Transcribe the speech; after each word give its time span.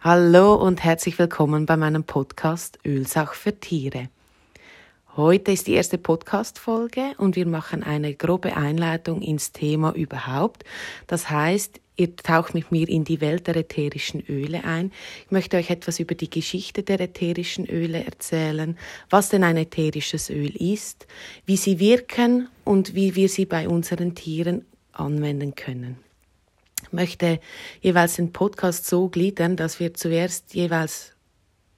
Hallo 0.00 0.54
und 0.54 0.84
herzlich 0.84 1.18
willkommen 1.18 1.66
bei 1.66 1.76
meinem 1.76 2.04
Podcast 2.04 2.78
Ölsach 2.86 3.34
für 3.34 3.58
Tiere. 3.58 4.10
Heute 5.16 5.50
ist 5.50 5.66
die 5.66 5.72
erste 5.72 5.98
Podcast-Folge 5.98 7.14
und 7.18 7.34
wir 7.34 7.48
machen 7.48 7.82
eine 7.82 8.14
grobe 8.14 8.56
Einleitung 8.56 9.22
ins 9.22 9.50
Thema 9.50 9.92
überhaupt. 9.92 10.62
Das 11.08 11.30
heißt, 11.30 11.80
ihr 11.96 12.14
taucht 12.14 12.54
mit 12.54 12.70
mir 12.70 12.88
in 12.88 13.02
die 13.02 13.20
Welt 13.20 13.48
der 13.48 13.56
ätherischen 13.56 14.22
Öle 14.28 14.62
ein. 14.62 14.92
Ich 15.24 15.32
möchte 15.32 15.56
euch 15.56 15.68
etwas 15.68 15.98
über 15.98 16.14
die 16.14 16.30
Geschichte 16.30 16.84
der 16.84 17.00
ätherischen 17.00 17.66
Öle 17.66 18.04
erzählen, 18.04 18.78
was 19.10 19.30
denn 19.30 19.42
ein 19.42 19.56
ätherisches 19.56 20.30
Öl 20.30 20.54
ist, 20.54 21.08
wie 21.44 21.56
sie 21.56 21.80
wirken 21.80 22.48
und 22.64 22.94
wie 22.94 23.16
wir 23.16 23.28
sie 23.28 23.46
bei 23.46 23.68
unseren 23.68 24.14
Tieren 24.14 24.64
anwenden 24.92 25.56
können 25.56 26.07
möchte 26.92 27.40
jeweils 27.80 28.16
den 28.16 28.32
Podcast 28.32 28.86
so 28.86 29.08
gliedern, 29.08 29.56
dass 29.56 29.80
wir 29.80 29.94
zuerst 29.94 30.54
jeweils 30.54 31.14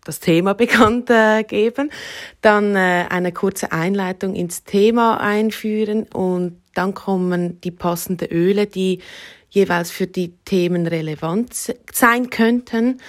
das 0.05 0.21
Thema 0.21 0.55
bekannt 0.55 1.11
äh, 1.11 1.45
geben, 1.45 1.91
dann 2.41 2.77
äh, 2.77 3.07
eine 3.09 3.33
kurze 3.33 3.73
Einleitung 3.73 4.35
ins 4.35 4.65
Thema 4.65 5.21
einführen 5.21 6.05
und 6.05 6.61
dann 6.75 6.95
kommen 6.95 7.61
die 7.61 7.71
passenden 7.71 8.29
Öle, 8.31 8.67
die 8.67 9.01
jeweils 9.51 9.91
für 9.91 10.07
die 10.07 10.35
Themen 10.45 10.87
relevant 10.87 11.55
sein 11.93 12.31
könnten. 12.31 13.01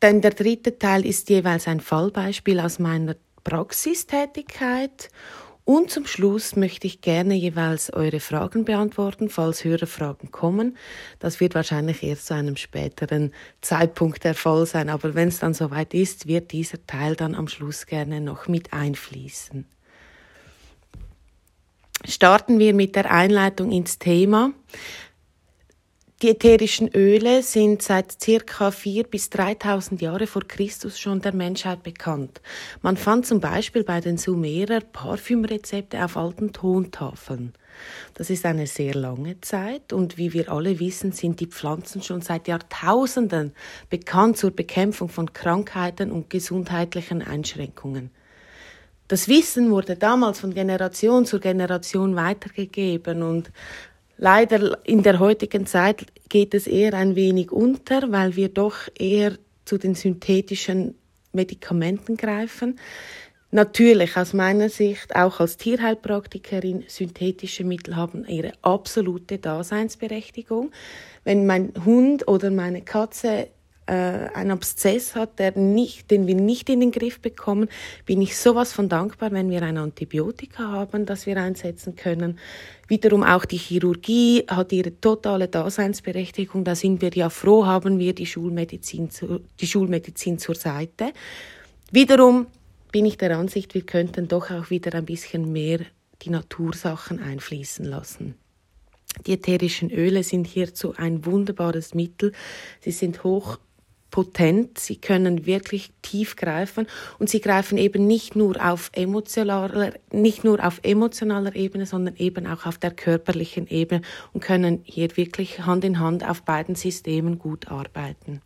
Denn 0.00 0.20
der 0.20 0.30
dritte 0.30 0.78
Teil 0.78 1.04
ist 1.04 1.28
jeweils 1.30 1.66
ein 1.66 1.80
Fallbeispiel 1.80 2.60
aus 2.60 2.78
meiner 2.78 3.16
Praxistätigkeit 3.42 5.08
und 5.64 5.90
zum 5.90 6.06
Schluss 6.06 6.56
möchte 6.56 6.86
ich 6.86 7.00
gerne 7.00 7.34
jeweils 7.34 7.90
eure 7.90 8.20
Fragen 8.20 8.66
beantworten, 8.66 9.30
falls 9.30 9.64
Hörerfragen 9.64 10.30
kommen. 10.30 10.76
Das 11.20 11.40
wird 11.40 11.54
wahrscheinlich 11.54 12.02
erst 12.02 12.26
zu 12.26 12.34
einem 12.34 12.56
späteren 12.56 13.32
Zeitpunkt 13.62 14.24
der 14.24 14.34
Fall 14.34 14.66
sein, 14.66 14.90
aber 14.90 15.14
wenn 15.14 15.28
es 15.28 15.38
dann 15.38 15.54
soweit 15.54 15.94
ist, 15.94 16.26
wird 16.26 16.52
dieser 16.52 16.86
Teil 16.86 17.16
dann 17.16 17.34
am 17.34 17.48
Schluss 17.48 17.86
gerne 17.86 18.20
noch 18.20 18.46
mit 18.46 18.74
einfließen. 18.74 19.64
Starten 22.06 22.58
wir 22.58 22.74
mit 22.74 22.94
der 22.96 23.10
Einleitung 23.10 23.72
ins 23.72 23.98
Thema. 23.98 24.50
Die 26.24 26.30
ätherischen 26.30 26.88
Öle 26.88 27.42
sind 27.42 27.82
seit 27.82 28.18
circa 28.18 28.70
4 28.70 29.04
bis 29.04 29.28
3000 29.28 30.00
Jahre 30.00 30.26
vor 30.26 30.40
Christus 30.48 30.98
schon 30.98 31.20
der 31.20 31.34
Menschheit 31.34 31.82
bekannt. 31.82 32.40
Man 32.80 32.96
fand 32.96 33.26
zum 33.26 33.40
Beispiel 33.40 33.84
bei 33.84 34.00
den 34.00 34.16
Sumerer 34.16 34.80
Parfümrezepte 34.80 36.02
auf 36.02 36.16
alten 36.16 36.54
Tontafeln. 36.54 37.52
Das 38.14 38.30
ist 38.30 38.46
eine 38.46 38.66
sehr 38.66 38.94
lange 38.94 39.38
Zeit 39.42 39.92
und 39.92 40.16
wie 40.16 40.32
wir 40.32 40.50
alle 40.50 40.80
wissen, 40.80 41.12
sind 41.12 41.40
die 41.40 41.46
Pflanzen 41.46 42.00
schon 42.00 42.22
seit 42.22 42.48
Jahrtausenden 42.48 43.52
bekannt 43.90 44.38
zur 44.38 44.52
Bekämpfung 44.52 45.10
von 45.10 45.30
Krankheiten 45.34 46.10
und 46.10 46.30
gesundheitlichen 46.30 47.20
Einschränkungen. 47.20 48.10
Das 49.08 49.28
Wissen 49.28 49.70
wurde 49.70 49.96
damals 49.96 50.40
von 50.40 50.54
Generation 50.54 51.26
zu 51.26 51.38
Generation 51.38 52.16
weitergegeben 52.16 53.22
und 53.22 53.50
Leider 54.16 54.78
in 54.84 55.02
der 55.02 55.18
heutigen 55.18 55.66
Zeit 55.66 56.06
geht 56.28 56.54
es 56.54 56.66
eher 56.66 56.94
ein 56.94 57.16
wenig 57.16 57.50
unter, 57.50 58.10
weil 58.12 58.36
wir 58.36 58.48
doch 58.48 58.88
eher 58.98 59.38
zu 59.64 59.78
den 59.78 59.94
synthetischen 59.94 60.94
Medikamenten 61.32 62.16
greifen. 62.16 62.78
Natürlich 63.50 64.16
aus 64.16 64.32
meiner 64.32 64.68
Sicht, 64.68 65.14
auch 65.14 65.38
als 65.38 65.56
Tierheilpraktikerin, 65.56 66.84
synthetische 66.88 67.62
Mittel 67.62 67.94
haben 67.94 68.26
ihre 68.26 68.52
absolute 68.62 69.38
Daseinsberechtigung. 69.38 70.72
Wenn 71.22 71.46
mein 71.46 71.72
Hund 71.84 72.26
oder 72.26 72.50
meine 72.50 72.82
Katze 72.82 73.48
äh, 73.86 74.28
ein 74.34 74.50
Abszess 74.50 75.14
hat, 75.14 75.38
der 75.38 75.56
nicht, 75.58 76.10
den 76.10 76.26
wir 76.26 76.34
nicht 76.34 76.68
in 76.68 76.80
den 76.80 76.90
Griff 76.90 77.20
bekommen, 77.20 77.68
bin 78.06 78.22
ich 78.22 78.36
sowas 78.36 78.72
von 78.72 78.88
dankbar, 78.88 79.32
wenn 79.32 79.50
wir 79.50 79.62
ein 79.62 79.76
Antibiotika 79.76 80.70
haben, 80.70 81.06
das 81.06 81.26
wir 81.26 81.36
einsetzen 81.36 81.94
können. 81.96 82.38
Wiederum 82.88 83.22
auch 83.22 83.44
die 83.44 83.56
Chirurgie 83.56 84.44
hat 84.48 84.72
ihre 84.72 85.00
totale 85.00 85.48
Daseinsberechtigung. 85.48 86.64
Da 86.64 86.74
sind 86.74 87.02
wir 87.02 87.10
ja 87.10 87.30
froh, 87.30 87.66
haben 87.66 87.98
wir 87.98 88.14
die 88.14 88.26
Schulmedizin, 88.26 89.10
zu, 89.10 89.40
die 89.60 89.66
Schulmedizin 89.66 90.38
zur 90.38 90.54
Seite. 90.54 91.12
Wiederum 91.90 92.46
bin 92.92 93.06
ich 93.06 93.18
der 93.18 93.36
Ansicht, 93.36 93.74
wir 93.74 93.82
könnten 93.82 94.28
doch 94.28 94.50
auch 94.50 94.70
wieder 94.70 94.94
ein 94.94 95.04
bisschen 95.04 95.52
mehr 95.52 95.80
die 96.22 96.30
Natursachen 96.30 97.20
einfließen 97.20 97.84
lassen. 97.84 98.34
Die 99.26 99.32
ätherischen 99.32 99.90
Öle 99.90 100.22
sind 100.22 100.46
hierzu 100.46 100.94
ein 100.96 101.24
wunderbares 101.24 101.94
Mittel. 101.94 102.32
Sie 102.80 102.90
sind 102.90 103.24
hoch 103.24 103.58
potent, 104.14 104.78
sie 104.78 104.94
können 104.94 105.44
wirklich 105.44 105.90
tief 106.00 106.36
greifen 106.36 106.86
und 107.18 107.28
sie 107.28 107.40
greifen 107.40 107.76
eben 107.78 108.06
nicht 108.06 108.36
nur 108.36 108.64
auf 108.64 108.92
emotionaler, 108.92 109.94
nicht 110.12 110.44
nur 110.44 110.64
auf 110.64 110.78
emotionaler 110.84 111.56
Ebene, 111.56 111.84
sondern 111.84 112.14
eben 112.14 112.46
auch 112.46 112.64
auf 112.64 112.78
der 112.78 112.92
körperlichen 112.92 113.66
Ebene 113.66 114.02
und 114.32 114.40
können 114.40 114.82
hier 114.84 115.16
wirklich 115.16 115.66
Hand 115.66 115.82
in 115.82 115.98
Hand 115.98 116.24
auf 116.24 116.42
beiden 116.42 116.76
Systemen 116.76 117.40
gut 117.40 117.66
arbeiten. 117.72 118.40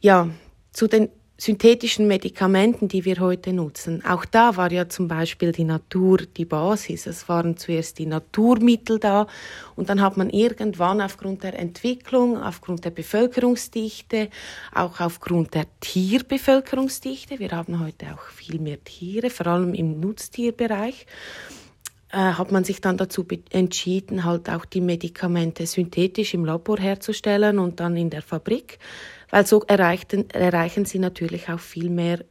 Ja, 0.00 0.28
zu 0.72 0.86
den 0.86 1.08
synthetischen 1.36 2.06
Medikamenten, 2.06 2.86
die 2.86 3.04
wir 3.04 3.18
heute 3.18 3.52
nutzen. 3.52 4.04
Auch 4.04 4.24
da 4.24 4.56
war 4.56 4.70
ja 4.70 4.88
zum 4.88 5.08
Beispiel 5.08 5.50
die 5.50 5.64
Natur 5.64 6.18
die 6.18 6.44
Basis. 6.44 7.06
Es 7.06 7.28
waren 7.28 7.56
zuerst 7.56 7.98
die 7.98 8.06
Naturmittel 8.06 9.00
da 9.00 9.26
und 9.74 9.88
dann 9.88 10.00
hat 10.00 10.16
man 10.16 10.30
irgendwann 10.30 11.00
aufgrund 11.00 11.42
der 11.42 11.58
Entwicklung, 11.58 12.40
aufgrund 12.40 12.84
der 12.84 12.90
Bevölkerungsdichte, 12.90 14.28
auch 14.72 15.00
aufgrund 15.00 15.54
der 15.54 15.66
Tierbevölkerungsdichte, 15.80 17.40
wir 17.40 17.50
haben 17.50 17.80
heute 17.80 18.14
auch 18.14 18.22
viel 18.28 18.60
mehr 18.60 18.82
Tiere, 18.84 19.28
vor 19.28 19.48
allem 19.48 19.74
im 19.74 19.98
Nutztierbereich, 19.98 21.06
äh, 22.12 22.16
hat 22.16 22.52
man 22.52 22.62
sich 22.62 22.80
dann 22.80 22.96
dazu 22.96 23.26
entschieden, 23.50 24.24
halt 24.24 24.48
auch 24.48 24.64
die 24.64 24.80
Medikamente 24.80 25.66
synthetisch 25.66 26.32
im 26.34 26.44
Labor 26.44 26.78
herzustellen 26.78 27.58
und 27.58 27.80
dann 27.80 27.96
in 27.96 28.08
der 28.08 28.22
Fabrik 28.22 28.78
weil 29.30 29.46
so 29.46 29.62
erreichen, 29.62 30.30
erreichen 30.30 30.84
sie 30.84 30.98
natürlich 30.98 31.48
auch 31.48 31.60
viel 31.60 31.90
mehr 31.90 32.24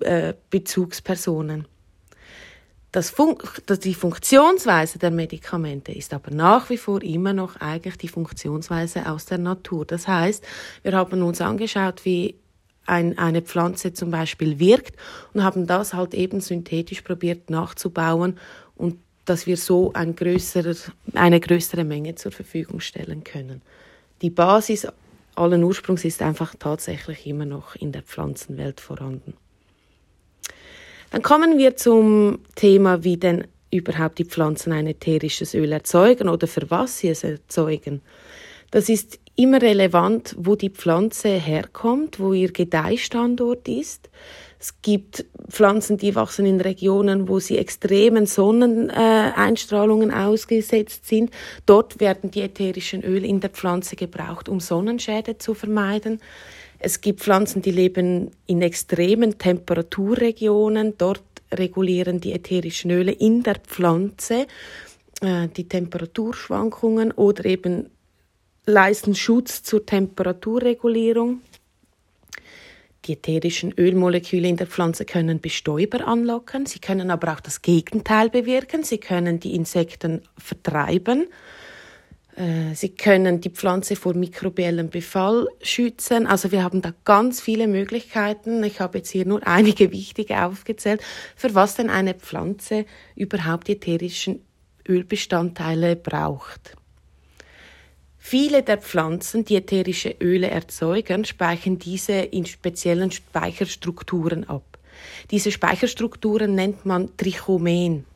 äh, 0.00 0.34
Bezugspersonen. 0.50 1.66
Das 2.90 3.08
Fun 3.08 3.38
das 3.64 3.80
die 3.80 3.94
Funktionsweise 3.94 4.98
der 4.98 5.10
Medikamente 5.10 5.92
ist 5.92 6.12
aber 6.12 6.30
nach 6.30 6.68
wie 6.68 6.76
vor 6.76 7.02
immer 7.02 7.32
noch 7.32 7.56
eigentlich 7.56 7.96
die 7.96 8.08
Funktionsweise 8.08 9.10
aus 9.10 9.24
der 9.24 9.38
Natur. 9.38 9.86
Das 9.86 10.06
heißt, 10.06 10.44
wir 10.82 10.92
haben 10.92 11.22
uns 11.22 11.40
angeschaut, 11.40 12.04
wie 12.04 12.34
ein, 12.84 13.16
eine 13.16 13.40
Pflanze 13.40 13.94
zum 13.94 14.10
Beispiel 14.10 14.58
wirkt 14.58 14.96
und 15.32 15.42
haben 15.42 15.66
das 15.66 15.94
halt 15.94 16.12
eben 16.12 16.40
synthetisch 16.40 17.00
probiert 17.00 17.48
nachzubauen 17.48 18.38
und 18.76 18.98
dass 19.24 19.46
wir 19.46 19.56
so 19.56 19.92
ein 19.94 20.16
größerer, 20.16 20.74
eine 21.14 21.40
größere 21.40 21.84
Menge 21.84 22.16
zur 22.16 22.32
Verfügung 22.32 22.80
stellen 22.80 23.24
können. 23.24 23.62
Die 24.20 24.30
Basis 24.30 24.86
allen 25.34 25.64
Ursprungs 25.64 26.04
ist 26.04 26.22
einfach 26.22 26.54
tatsächlich 26.58 27.26
immer 27.26 27.44
noch 27.44 27.74
in 27.76 27.92
der 27.92 28.02
Pflanzenwelt 28.02 28.80
vorhanden. 28.80 29.34
Dann 31.10 31.22
kommen 31.22 31.58
wir 31.58 31.76
zum 31.76 32.38
Thema, 32.54 33.04
wie 33.04 33.16
denn 33.16 33.46
überhaupt 33.70 34.18
die 34.18 34.24
Pflanzen 34.24 34.72
ein 34.72 34.86
ätherisches 34.86 35.54
Öl 35.54 35.72
erzeugen 35.72 36.28
oder 36.28 36.46
für 36.46 36.70
was 36.70 36.98
sie 36.98 37.08
es 37.08 37.24
erzeugen. 37.24 38.02
Das 38.70 38.88
ist 38.88 39.18
immer 39.36 39.60
relevant, 39.60 40.34
wo 40.38 40.56
die 40.56 40.70
Pflanze 40.70 41.28
herkommt, 41.28 42.20
wo 42.20 42.32
ihr 42.32 42.52
Gedeihstandort 42.52 43.68
ist. 43.68 44.10
Es 44.62 44.80
gibt 44.80 45.24
Pflanzen, 45.48 45.96
die 45.96 46.14
wachsen 46.14 46.46
in 46.46 46.60
Regionen, 46.60 47.26
wo 47.26 47.40
sie 47.40 47.58
extremen 47.58 48.26
Sonneneinstrahlungen 48.26 50.12
ausgesetzt 50.12 51.08
sind. 51.08 51.32
Dort 51.66 51.98
werden 51.98 52.30
die 52.30 52.42
ätherischen 52.42 53.02
Öle 53.02 53.26
in 53.26 53.40
der 53.40 53.50
Pflanze 53.50 53.96
gebraucht, 53.96 54.48
um 54.48 54.60
Sonnenschäden 54.60 55.40
zu 55.40 55.54
vermeiden. 55.54 56.20
Es 56.78 57.00
gibt 57.00 57.22
Pflanzen, 57.22 57.60
die 57.60 57.72
leben 57.72 58.30
in 58.46 58.62
extremen 58.62 59.36
Temperaturregionen. 59.36 60.96
Dort 60.96 61.24
regulieren 61.52 62.20
die 62.20 62.32
ätherischen 62.32 62.92
Öle 62.92 63.10
in 63.10 63.42
der 63.42 63.56
Pflanze 63.56 64.46
äh, 65.22 65.48
die 65.48 65.66
Temperaturschwankungen 65.66 67.10
oder 67.10 67.46
eben 67.46 67.90
leisten 68.64 69.16
Schutz 69.16 69.64
zur 69.64 69.84
Temperaturregulierung. 69.84 71.40
Die 73.04 73.14
ätherischen 73.14 73.72
Ölmoleküle 73.76 74.46
in 74.46 74.56
der 74.56 74.68
Pflanze 74.68 75.04
können 75.04 75.40
Bestäuber 75.40 76.06
anlocken, 76.06 76.66
sie 76.66 76.78
können 76.78 77.10
aber 77.10 77.32
auch 77.32 77.40
das 77.40 77.60
Gegenteil 77.60 78.30
bewirken, 78.30 78.84
sie 78.84 78.98
können 78.98 79.40
die 79.40 79.56
Insekten 79.56 80.22
vertreiben, 80.38 81.26
äh, 82.36 82.74
sie 82.74 82.90
können 82.90 83.40
die 83.40 83.50
Pflanze 83.50 83.96
vor 83.96 84.14
mikrobiellem 84.14 84.88
Befall 84.88 85.48
schützen. 85.62 86.28
Also 86.28 86.52
wir 86.52 86.62
haben 86.62 86.80
da 86.80 86.94
ganz 87.04 87.40
viele 87.40 87.66
Möglichkeiten. 87.66 88.62
Ich 88.62 88.78
habe 88.78 88.98
jetzt 88.98 89.10
hier 89.10 89.26
nur 89.26 89.44
einige 89.46 89.90
wichtige 89.90 90.44
aufgezählt, 90.44 91.02
für 91.34 91.54
was 91.56 91.74
denn 91.74 91.90
eine 91.90 92.14
Pflanze 92.14 92.86
überhaupt 93.16 93.66
die 93.66 93.72
ätherischen 93.72 94.44
Ölbestandteile 94.88 95.96
braucht. 95.96 96.76
Viele 98.24 98.62
der 98.62 98.78
Pflanzen, 98.78 99.44
die 99.44 99.56
ätherische 99.56 100.14
Öle 100.20 100.48
erzeugen, 100.48 101.24
speichern 101.24 101.80
diese 101.80 102.12
in 102.12 102.46
speziellen 102.46 103.10
Speicherstrukturen 103.10 104.48
ab. 104.48 104.78
Diese 105.32 105.50
Speicherstrukturen 105.50 106.54
nennt 106.54 106.86
man 106.86 107.14
Trichomen. 107.16 108.06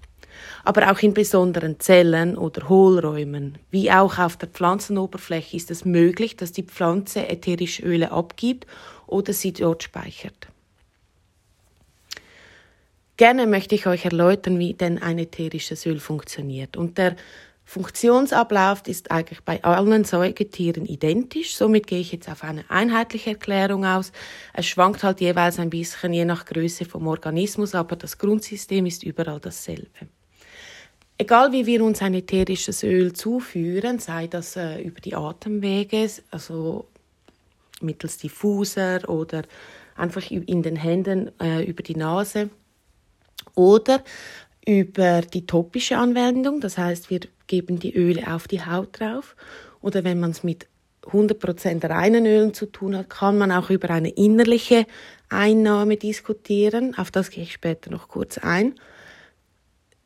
Aber 0.62 0.92
auch 0.92 1.00
in 1.00 1.12
besonderen 1.12 1.80
Zellen 1.80 2.38
oder 2.38 2.68
Hohlräumen, 2.68 3.58
wie 3.72 3.90
auch 3.90 4.18
auf 4.18 4.36
der 4.36 4.48
Pflanzenoberfläche, 4.48 5.56
ist 5.56 5.72
es 5.72 5.84
möglich, 5.84 6.36
dass 6.36 6.52
die 6.52 6.62
Pflanze 6.62 7.28
ätherische 7.28 7.82
Öle 7.82 8.12
abgibt 8.12 8.64
oder 9.08 9.32
sie 9.32 9.52
dort 9.52 9.82
speichert. 9.82 10.46
Gerne 13.16 13.46
möchte 13.46 13.74
ich 13.74 13.86
euch 13.86 14.04
erläutern, 14.04 14.58
wie 14.58 14.74
denn 14.74 15.02
ein 15.02 15.18
ätherisches 15.18 15.84
Öl 15.84 15.98
funktioniert. 15.98 16.76
Und 16.76 16.96
der 16.96 17.16
Funktionsablauf 17.68 18.86
ist 18.86 19.10
eigentlich 19.10 19.40
bei 19.40 19.62
allen 19.64 20.04
Säugetieren 20.04 20.86
identisch. 20.86 21.56
Somit 21.56 21.88
gehe 21.88 21.98
ich 21.98 22.12
jetzt 22.12 22.28
auf 22.30 22.44
eine 22.44 22.64
einheitliche 22.70 23.30
Erklärung 23.30 23.84
aus. 23.84 24.12
Es 24.54 24.66
schwankt 24.66 25.02
halt 25.02 25.20
jeweils 25.20 25.58
ein 25.58 25.68
bisschen 25.68 26.12
je 26.12 26.24
nach 26.24 26.46
Größe 26.46 26.84
vom 26.84 27.08
Organismus, 27.08 27.74
aber 27.74 27.96
das 27.96 28.18
Grundsystem 28.18 28.86
ist 28.86 29.02
überall 29.02 29.40
dasselbe. 29.40 30.06
Egal 31.18 31.50
wie 31.50 31.66
wir 31.66 31.82
uns 31.82 32.02
ein 32.02 32.14
ätherisches 32.14 32.84
Öl 32.84 33.12
zuführen, 33.14 33.98
sei 33.98 34.28
das 34.28 34.54
äh, 34.54 34.80
über 34.80 35.00
die 35.00 35.16
Atemwege, 35.16 36.08
also 36.30 36.86
mittels 37.80 38.18
Diffuser 38.18 39.08
oder 39.08 39.42
einfach 39.96 40.30
in 40.30 40.62
den 40.62 40.76
Händen 40.76 41.32
äh, 41.40 41.64
über 41.64 41.82
die 41.82 41.96
Nase, 41.96 42.48
oder 43.56 44.04
über 44.66 45.22
die 45.22 45.46
topische 45.46 45.96
Anwendung, 45.96 46.60
das 46.60 46.76
heißt, 46.76 47.08
wir 47.08 47.20
geben 47.46 47.78
die 47.78 47.94
Öle 47.94 48.34
auf 48.34 48.48
die 48.48 48.64
Haut 48.64 49.00
drauf. 49.00 49.36
Oder 49.80 50.04
wenn 50.04 50.18
man 50.18 50.32
es 50.32 50.42
mit 50.42 50.66
100% 51.04 51.88
reinen 51.88 52.26
Ölen 52.26 52.52
zu 52.52 52.66
tun 52.66 52.96
hat, 52.96 53.08
kann 53.08 53.38
man 53.38 53.52
auch 53.52 53.70
über 53.70 53.90
eine 53.90 54.10
innerliche 54.10 54.86
Einnahme 55.28 55.96
diskutieren. 55.96 56.96
Auf 56.98 57.10
das 57.10 57.30
gehe 57.30 57.44
ich 57.44 57.52
später 57.52 57.90
noch 57.90 58.08
kurz 58.08 58.38
ein. 58.38 58.74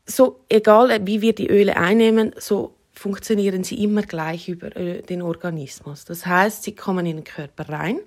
So, 0.04 0.44
egal 0.48 1.06
wie 1.06 1.22
wir 1.22 1.34
die 1.34 1.48
Öle 1.48 1.76
einnehmen, 1.76 2.34
so 2.36 2.74
funktionieren 2.92 3.64
sie 3.64 3.82
immer 3.82 4.02
gleich 4.02 4.48
über 4.48 4.76
äh, 4.76 5.02
den 5.02 5.22
Organismus. 5.22 6.04
Das 6.04 6.26
heißt, 6.26 6.64
sie 6.64 6.74
kommen 6.74 7.06
in 7.06 7.16
den 7.18 7.24
Körper 7.24 7.68
rein 7.70 8.00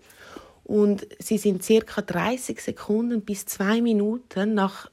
und 0.64 1.08
sie 1.20 1.38
sind 1.38 1.64
circa 1.64 2.02
30 2.02 2.62
Sekunden 2.62 3.22
bis 3.22 3.46
zwei 3.46 3.82
Minuten 3.82 4.54
nach 4.54 4.92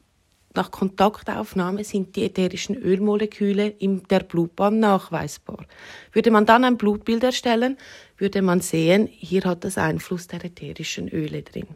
nach 0.54 0.70
Kontaktaufnahme 0.70 1.84
sind 1.84 2.16
die 2.16 2.24
ätherischen 2.24 2.76
Ölmoleküle 2.76 3.68
in 3.68 4.02
der 4.08 4.20
Blutbahn 4.20 4.80
nachweisbar. 4.80 5.64
Würde 6.12 6.30
man 6.30 6.44
dann 6.44 6.64
ein 6.64 6.76
Blutbild 6.76 7.22
erstellen, 7.22 7.76
würde 8.16 8.42
man 8.42 8.60
sehen, 8.60 9.06
hier 9.06 9.44
hat 9.44 9.64
das 9.64 9.78
Einfluss 9.78 10.26
der 10.26 10.44
ätherischen 10.44 11.08
Öle 11.08 11.42
drin. 11.42 11.68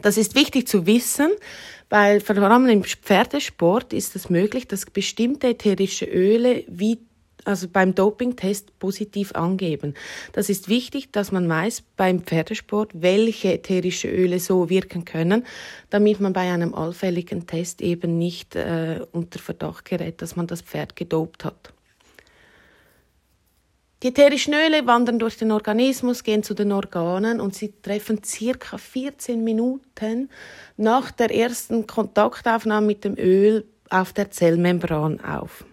Das 0.00 0.16
ist 0.16 0.34
wichtig 0.34 0.66
zu 0.66 0.86
wissen, 0.86 1.30
weil 1.88 2.20
vor 2.20 2.36
allem 2.36 2.66
im 2.66 2.82
Pferdesport 2.82 3.92
ist 3.92 4.16
es 4.16 4.30
möglich, 4.30 4.66
dass 4.66 4.86
bestimmte 4.86 5.48
ätherische 5.48 6.06
Öle 6.06 6.64
wie 6.66 6.98
also 7.44 7.68
beim 7.68 7.94
Dopingtest 7.94 8.78
positiv 8.78 9.32
angeben. 9.32 9.94
Das 10.32 10.48
ist 10.48 10.68
wichtig, 10.68 11.12
dass 11.12 11.32
man 11.32 11.48
weiß 11.48 11.82
beim 11.96 12.20
Pferdesport, 12.20 12.90
welche 12.94 13.54
ätherische 13.54 14.08
Öle 14.08 14.40
so 14.40 14.70
wirken 14.70 15.04
können, 15.04 15.44
damit 15.90 16.20
man 16.20 16.32
bei 16.32 16.52
einem 16.52 16.74
allfälligen 16.74 17.46
Test 17.46 17.82
eben 17.82 18.18
nicht 18.18 18.56
äh, 18.56 19.00
unter 19.12 19.38
Verdacht 19.38 19.84
gerät, 19.84 20.22
dass 20.22 20.36
man 20.36 20.46
das 20.46 20.62
Pferd 20.62 20.96
gedopt 20.96 21.44
hat. 21.44 21.72
Die 24.02 24.08
ätherischen 24.08 24.52
Öle 24.52 24.84
wandern 24.88 25.20
durch 25.20 25.36
den 25.36 25.52
Organismus, 25.52 26.24
gehen 26.24 26.42
zu 26.42 26.54
den 26.54 26.72
Organen 26.72 27.40
und 27.40 27.54
sie 27.54 27.72
treffen 27.82 28.24
circa 28.24 28.76
14 28.76 29.44
Minuten 29.44 30.28
nach 30.76 31.12
der 31.12 31.32
ersten 31.32 31.86
Kontaktaufnahme 31.86 32.84
mit 32.84 33.04
dem 33.04 33.16
Öl 33.16 33.64
auf 33.90 34.12
der 34.12 34.32
Zellmembran 34.32 35.20
auf. 35.20 35.64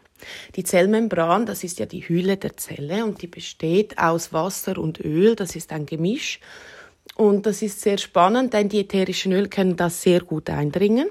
Die 0.55 0.63
Zellmembran, 0.63 1.45
das 1.45 1.63
ist 1.63 1.79
ja 1.79 1.85
die 1.85 2.07
Hülle 2.07 2.37
der 2.37 2.57
Zelle 2.57 3.05
und 3.05 3.21
die 3.21 3.27
besteht 3.27 3.97
aus 3.97 4.33
Wasser 4.33 4.77
und 4.77 4.99
Öl, 4.99 5.35
das 5.35 5.55
ist 5.55 5.71
ein 5.71 5.85
Gemisch. 5.85 6.39
Und 7.15 7.45
das 7.45 7.61
ist 7.61 7.81
sehr 7.81 7.97
spannend, 7.97 8.53
denn 8.53 8.69
die 8.69 8.79
ätherischen 8.79 9.31
Öle 9.31 9.49
können 9.49 9.75
das 9.75 10.01
sehr 10.01 10.21
gut 10.21 10.49
eindringen, 10.49 11.09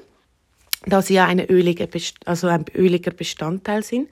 da 0.86 1.02
sie 1.02 1.14
ja 1.14 1.26
eine 1.26 1.50
ölige, 1.50 1.88
also 2.24 2.46
ein 2.46 2.64
öliger 2.74 3.10
Bestandteil 3.10 3.82
sind. 3.82 4.08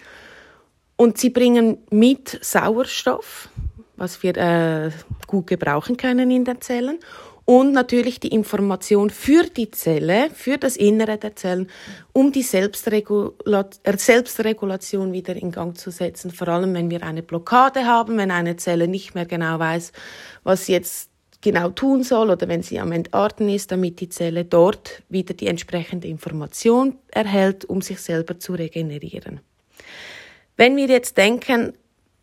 Und 0.96 1.19
sie 1.19 1.31
bringen 1.31 1.78
mit 1.90 2.38
Sauerstoff, 2.43 3.48
was 3.96 4.22
wir 4.22 4.37
äh, 4.37 4.90
gut 5.26 5.46
gebrauchen 5.46 5.96
können 5.96 6.31
in 6.31 6.44
den 6.44 6.60
Zellen 6.60 6.98
und 7.46 7.72
natürlich 7.72 8.20
die 8.20 8.28
Information 8.28 9.08
für 9.08 9.44
die 9.44 9.70
Zelle, 9.70 10.28
für 10.34 10.58
das 10.58 10.76
Innere 10.76 11.16
der 11.16 11.37
Zellen, 11.37 11.70
um 12.12 12.32
die 12.32 12.43
Selbstregula 12.43 13.69
äh, 13.84 13.96
Selbstregulation 13.96 15.12
wieder 15.12 15.37
in 15.37 15.52
Gang 15.52 15.78
zu 15.78 15.90
setzen. 15.90 16.32
Vor 16.32 16.48
allem, 16.48 16.75
wenn 16.75 16.90
wir 16.90 17.04
eine 17.04 17.22
Blockade 17.22 17.87
haben, 17.87 18.19
wenn 18.19 18.32
eine 18.32 18.56
Zelle 18.56 18.88
nicht 18.88 19.14
mehr 19.14 19.26
genau 19.26 19.60
weiß, 19.60 19.93
was 20.43 20.66
sie 20.66 20.72
jetzt 20.72 21.08
genau 21.40 21.70
tun 21.70 22.02
soll 22.02 22.31
oder 22.31 22.48
wenn 22.48 22.64
sie 22.64 22.81
am 22.81 22.90
Entarten 22.90 23.48
ist, 23.48 23.70
damit 23.70 24.00
die 24.00 24.08
Zelle 24.08 24.44
dort 24.44 25.04
wieder 25.08 25.32
die 25.32 25.46
entsprechende 25.46 26.08
Information 26.08 26.96
erhält, 27.12 27.64
um 27.64 27.81
sich 27.81 28.00
selber 28.00 28.40
zu 28.40 28.54
regenerieren. 28.54 29.40
Wenn 30.56 30.76
wir 30.76 30.88
jetzt 30.88 31.16
denken, 31.16 31.75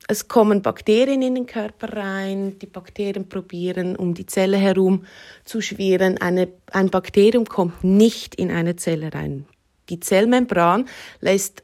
es 0.08 0.28
kommen 0.28 0.62
Bakterien 0.62 1.22
in 1.22 1.36
den 1.36 1.46
Körper 1.46 1.96
rein, 1.96 2.60
die 2.60 2.66
Bakterien 2.66 3.30
probieren 3.30 3.96
um 3.96 4.14
die 4.14 4.26
Zelle 4.26 4.58
herum 4.58 5.06
zu 5.46 5.62
schwirren. 5.62 6.18
Eine, 6.20 6.50
ein 6.72 6.90
Bakterium 6.90 7.46
kommt 7.46 7.84
nicht 7.84 8.36
in 8.36 8.52
eine 8.52 8.76
Zelle 8.76 9.14
rein. 9.14 9.46
Die 9.90 10.00
Zellmembran 10.00 10.88
lässt 11.20 11.64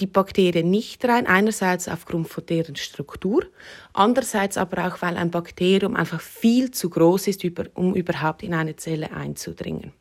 die 0.00 0.06
Bakterien 0.06 0.70
nicht 0.70 1.04
rein, 1.06 1.26
einerseits 1.26 1.88
aufgrund 1.88 2.28
von 2.28 2.44
deren 2.44 2.76
Struktur, 2.76 3.46
andererseits 3.92 4.58
aber 4.58 4.86
auch, 4.86 5.00
weil 5.00 5.16
ein 5.16 5.30
Bakterium 5.30 5.96
einfach 5.96 6.20
viel 6.20 6.70
zu 6.70 6.90
groß 6.90 7.28
ist, 7.28 7.44
um 7.74 7.94
überhaupt 7.94 8.42
in 8.42 8.52
eine 8.52 8.76
Zelle 8.76 9.12
einzudringen. 9.12 9.92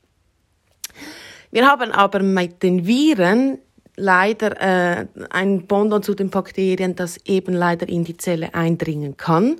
Wir 1.52 1.68
haben 1.68 1.92
aber 1.92 2.22
mit 2.22 2.62
den 2.64 2.86
Viren 2.86 3.60
leider 3.96 4.62
äh, 4.62 5.08
ein 5.30 5.68
Bondon 5.68 6.04
zu 6.04 6.14
den 6.14 6.30
Bakterien, 6.30 6.96
das 6.96 7.18
eben 7.26 7.54
leider 7.54 7.88
in 7.88 8.04
die 8.04 8.18
Zelle 8.18 8.54
eindringen 8.54 9.18
kann. 9.18 9.58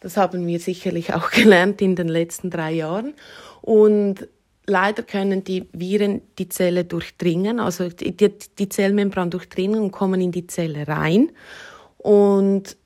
Das 0.00 0.16
haben 0.16 0.46
wir 0.46 0.60
sicherlich 0.60 1.14
auch 1.14 1.30
gelernt 1.32 1.82
in 1.82 1.96
den 1.96 2.08
letzten 2.08 2.50
drei 2.50 2.72
Jahren. 2.72 3.14
Und 3.62 4.28
leider 4.66 5.02
können 5.02 5.44
die 5.44 5.68
Viren 5.72 6.22
die 6.38 6.48
Zelle 6.48 6.84
durchdringen, 6.84 7.60
also 7.60 7.88
die, 7.88 8.14
die 8.14 8.68
Zellmembran 8.68 9.30
durchdringen 9.30 9.80
und 9.80 9.92
kommen 9.92 10.20
in 10.20 10.32
die 10.32 10.46
Zelle 10.46 10.86
rein. 10.88 11.30
Und 11.98 12.76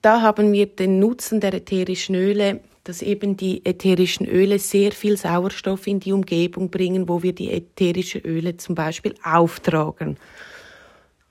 da 0.00 0.20
haben 0.20 0.52
wir 0.52 0.66
den 0.66 0.98
Nutzen 0.98 1.40
der 1.40 1.54
ätherischen 1.54 2.14
Öle 2.14 2.60
dass 2.84 3.02
eben 3.02 3.36
die 3.36 3.64
ätherischen 3.64 4.26
Öle 4.26 4.58
sehr 4.58 4.92
viel 4.92 5.16
Sauerstoff 5.16 5.86
in 5.86 6.00
die 6.00 6.12
Umgebung 6.12 6.70
bringen, 6.70 7.08
wo 7.08 7.22
wir 7.22 7.32
die 7.32 7.50
ätherischen 7.52 8.22
Öle 8.22 8.56
zum 8.56 8.74
Beispiel 8.74 9.14
auftragen. 9.22 10.16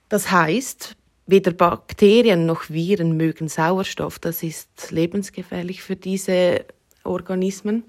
Das 0.08 0.30
heißt, 0.30 0.96
weder 1.26 1.52
Bakterien 1.52 2.46
noch 2.46 2.70
Viren 2.70 3.16
mögen 3.16 3.48
Sauerstoff. 3.48 4.18
Das 4.18 4.42
ist 4.42 4.90
lebensgefährlich 4.90 5.82
für 5.82 5.96
diese 5.96 6.64
Organismen. 7.04 7.84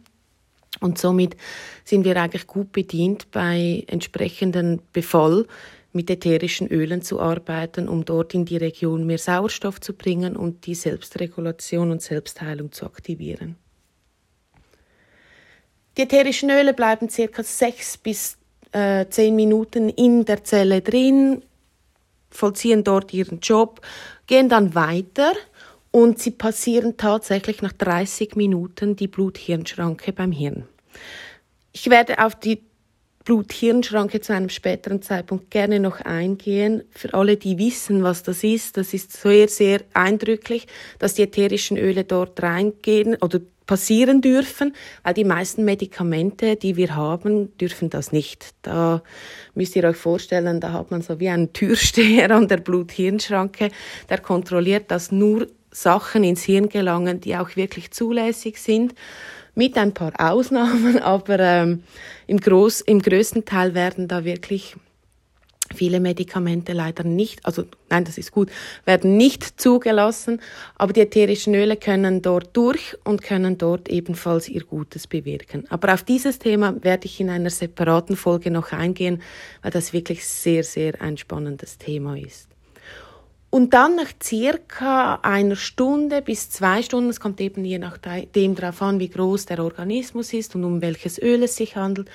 Und 0.80 0.98
somit 0.98 1.38
sind 1.84 2.04
wir 2.04 2.18
eigentlich 2.18 2.48
gut 2.48 2.72
bedient 2.72 3.32
bei 3.32 3.84
entsprechenden 3.88 4.82
Befall 4.92 5.46
mit 5.94 6.10
ätherischen 6.10 6.68
Ölen 6.68 7.02
zu 7.02 7.20
arbeiten, 7.20 7.88
um 7.88 8.04
dort 8.04 8.34
in 8.34 8.46
die 8.46 8.58
Region 8.58 9.06
mehr 9.06 9.20
Sauerstoff 9.20 9.80
zu 9.80 9.94
bringen 9.94 10.36
und 10.36 10.66
die 10.66 10.76
Selbstregulation 10.76 11.92
und 11.92 12.02
Selbstheilung 12.02 12.72
zu 12.72 12.86
aktivieren. 12.86 13.56
Die 15.96 16.02
ätherischen 16.02 16.50
Öle 16.50 16.74
bleiben 16.74 17.10
circa 17.10 17.44
sechs 17.44 17.98
bis 17.98 18.38
äh, 18.72 19.06
zehn 19.10 19.36
Minuten 19.36 19.90
in 19.90 20.26
der 20.26 20.44
Zelle 20.44 20.82
drin, 20.82 21.44
vollziehen 22.32 22.84
dort 22.84 23.14
ihren 23.14 23.40
Job, 23.40 23.82
gehen 24.26 24.50
dann 24.50 24.74
weiter 24.74 25.34
und 25.92 26.18
sie 26.18 26.32
passieren 26.32 26.98
tatsächlich 26.98 27.62
nach 27.62 27.74
30 27.74 28.36
Minuten 28.36 28.96
die 28.96 29.08
Blut-Hirn-Schranke 29.08 30.12
beim 30.12 30.32
Hirn. 30.32 30.68
Ich 31.72 31.90
werde 31.92 32.24
auf 32.26 32.34
die 32.34 32.64
Blut-Hirn-Schranke 33.26 34.22
zu 34.22 34.34
einem 34.34 34.50
späteren 34.50 35.02
Zeitpunkt 35.02 35.50
gerne 35.50 35.80
noch 35.80 36.02
eingehen. 36.02 36.84
Für 36.92 37.14
alle, 37.14 37.38
die 37.38 37.58
wissen, 37.58 38.04
was 38.04 38.24
das 38.24 38.44
ist, 38.44 38.78
das 38.78 38.94
ist 38.94 39.14
sehr, 39.14 39.48
sehr 39.48 39.82
eindrücklich, 39.94 40.68
dass 41.00 41.14
die 41.14 41.24
ätherischen 41.24 41.78
Öle 41.78 42.04
dort 42.04 42.42
reingehen 42.44 43.16
oder 43.22 43.40
passieren 43.66 44.22
dürfen, 44.22 44.76
weil 45.04 45.14
die 45.14 45.24
meisten 45.24 45.64
Medikamente, 45.64 46.58
die 46.58 46.76
wir 46.76 46.96
haben, 46.96 47.58
dürfen 47.58 47.90
das 47.90 48.12
nicht. 48.12 48.50
Da 48.62 49.02
müsst 49.56 49.76
ihr 49.76 49.86
euch 49.86 49.96
vorstellen, 49.96 50.60
da 50.60 50.74
hat 50.74 50.92
man 50.92 51.02
so 51.02 51.20
wie 51.20 51.30
einen 51.30 51.54
Türsteher 51.54 52.32
an 52.32 52.48
der 52.48 52.58
Blut-Hirn-Schranke, 52.58 53.70
der 54.10 54.18
kontrolliert, 54.20 54.92
dass 54.92 55.12
nur 55.12 55.48
Sachen 55.72 56.24
ins 56.24 56.44
Hirn 56.44 56.70
gelangen, 56.70 57.20
die 57.22 57.36
auch 57.36 57.56
wirklich 57.56 57.92
zulässig 57.92 58.58
sind 58.58 58.94
mit 59.56 59.78
ein 59.78 59.94
paar 59.94 60.14
Ausnahmen, 60.18 61.00
aber 61.02 61.40
ähm, 61.40 61.84
im, 62.28 62.40
Groß, 62.40 62.82
im 62.82 63.02
größten 63.02 63.46
Teil 63.46 63.74
werden 63.74 64.08
da 64.08 64.24
wirklich 64.26 64.76
viele 65.74 66.00
Medikamente 66.00 66.74
leider 66.74 67.04
nicht, 67.04 67.46
also 67.46 67.64
nein, 67.90 68.04
das 68.04 68.18
ist 68.18 68.32
gut, 68.32 68.50
werden 68.86 69.18
nicht 69.18 69.60
zugelassen, 69.60 70.42
aber 70.76 70.94
die 70.94 71.02
ätherischen 71.02 71.56
Öle 71.56 71.78
können 71.78 72.22
dort 72.22 72.56
durch 72.56 72.96
und 73.04 73.22
können 73.24 73.58
dort 73.58 73.90
ebenfalls 73.90 74.50
ihr 74.50 74.64
Gutes 74.64 75.08
bewirken. 75.08 75.66
Aber 75.70 75.94
auf 75.94 76.04
dieses 76.04 76.40
Thema 76.40 76.76
werde 76.84 77.06
ich 77.06 77.20
in 77.20 77.30
einer 77.30 77.50
separaten 77.50 78.16
Folge 78.16 78.52
noch 78.52 78.72
eingehen, 78.72 79.22
weil 79.62 79.72
das 79.72 79.94
wirklich 79.94 80.26
sehr, 80.26 80.64
sehr 80.64 81.02
ein 81.02 81.18
spannendes 81.18 81.78
Thema 81.78 82.18
ist. 82.18 82.53
Und 83.54 83.76
dann 83.76 83.98
nach 83.98 84.12
circa 84.20 85.20
einer 85.22 85.56
Stunde 85.56 86.24
bis 86.24 86.50
zwei 86.50 86.82
Stunden, 86.82 87.12
es 87.12 87.20
kommt 87.20 87.40
eben 87.40 87.64
je 87.64 87.78
nachdem 87.78 88.56
darauf 88.56 88.82
an, 88.82 89.00
wie 89.00 89.10
groß 89.10 89.46
der 89.46 89.64
Organismus 89.64 90.34
ist 90.34 90.56
und 90.56 90.64
um 90.64 90.82
welches 90.82 91.22
Öl 91.22 91.44
es 91.44 91.56
sich 91.58 91.76
handelt, 91.76 92.10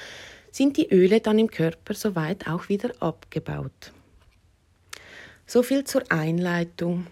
sind 0.51 0.77
die 0.77 0.93
Öle 0.93 1.21
dann 1.21 1.39
im 1.39 1.49
Körper 1.49 1.95
soweit 1.95 2.49
auch 2.49 2.69
wieder 2.69 2.91
abgebaut. 2.99 3.93
So 5.47 5.63
viel 5.63 5.85
zur 5.85 6.11
Einleitung. 6.11 7.07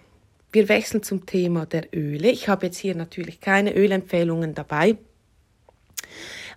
Wir 0.51 0.69
wechseln 0.69 1.05
zum 1.05 1.25
Thema 1.25 1.65
der 1.65 1.95
Öle. 1.95 2.29
Ich 2.29 2.49
habe 2.49 2.67
jetzt 2.67 2.79
hier 2.79 2.97
natürlich 2.97 3.41
keine 3.41 3.77
Ölempfehlungen 3.77 4.57
dabei. 4.57 4.97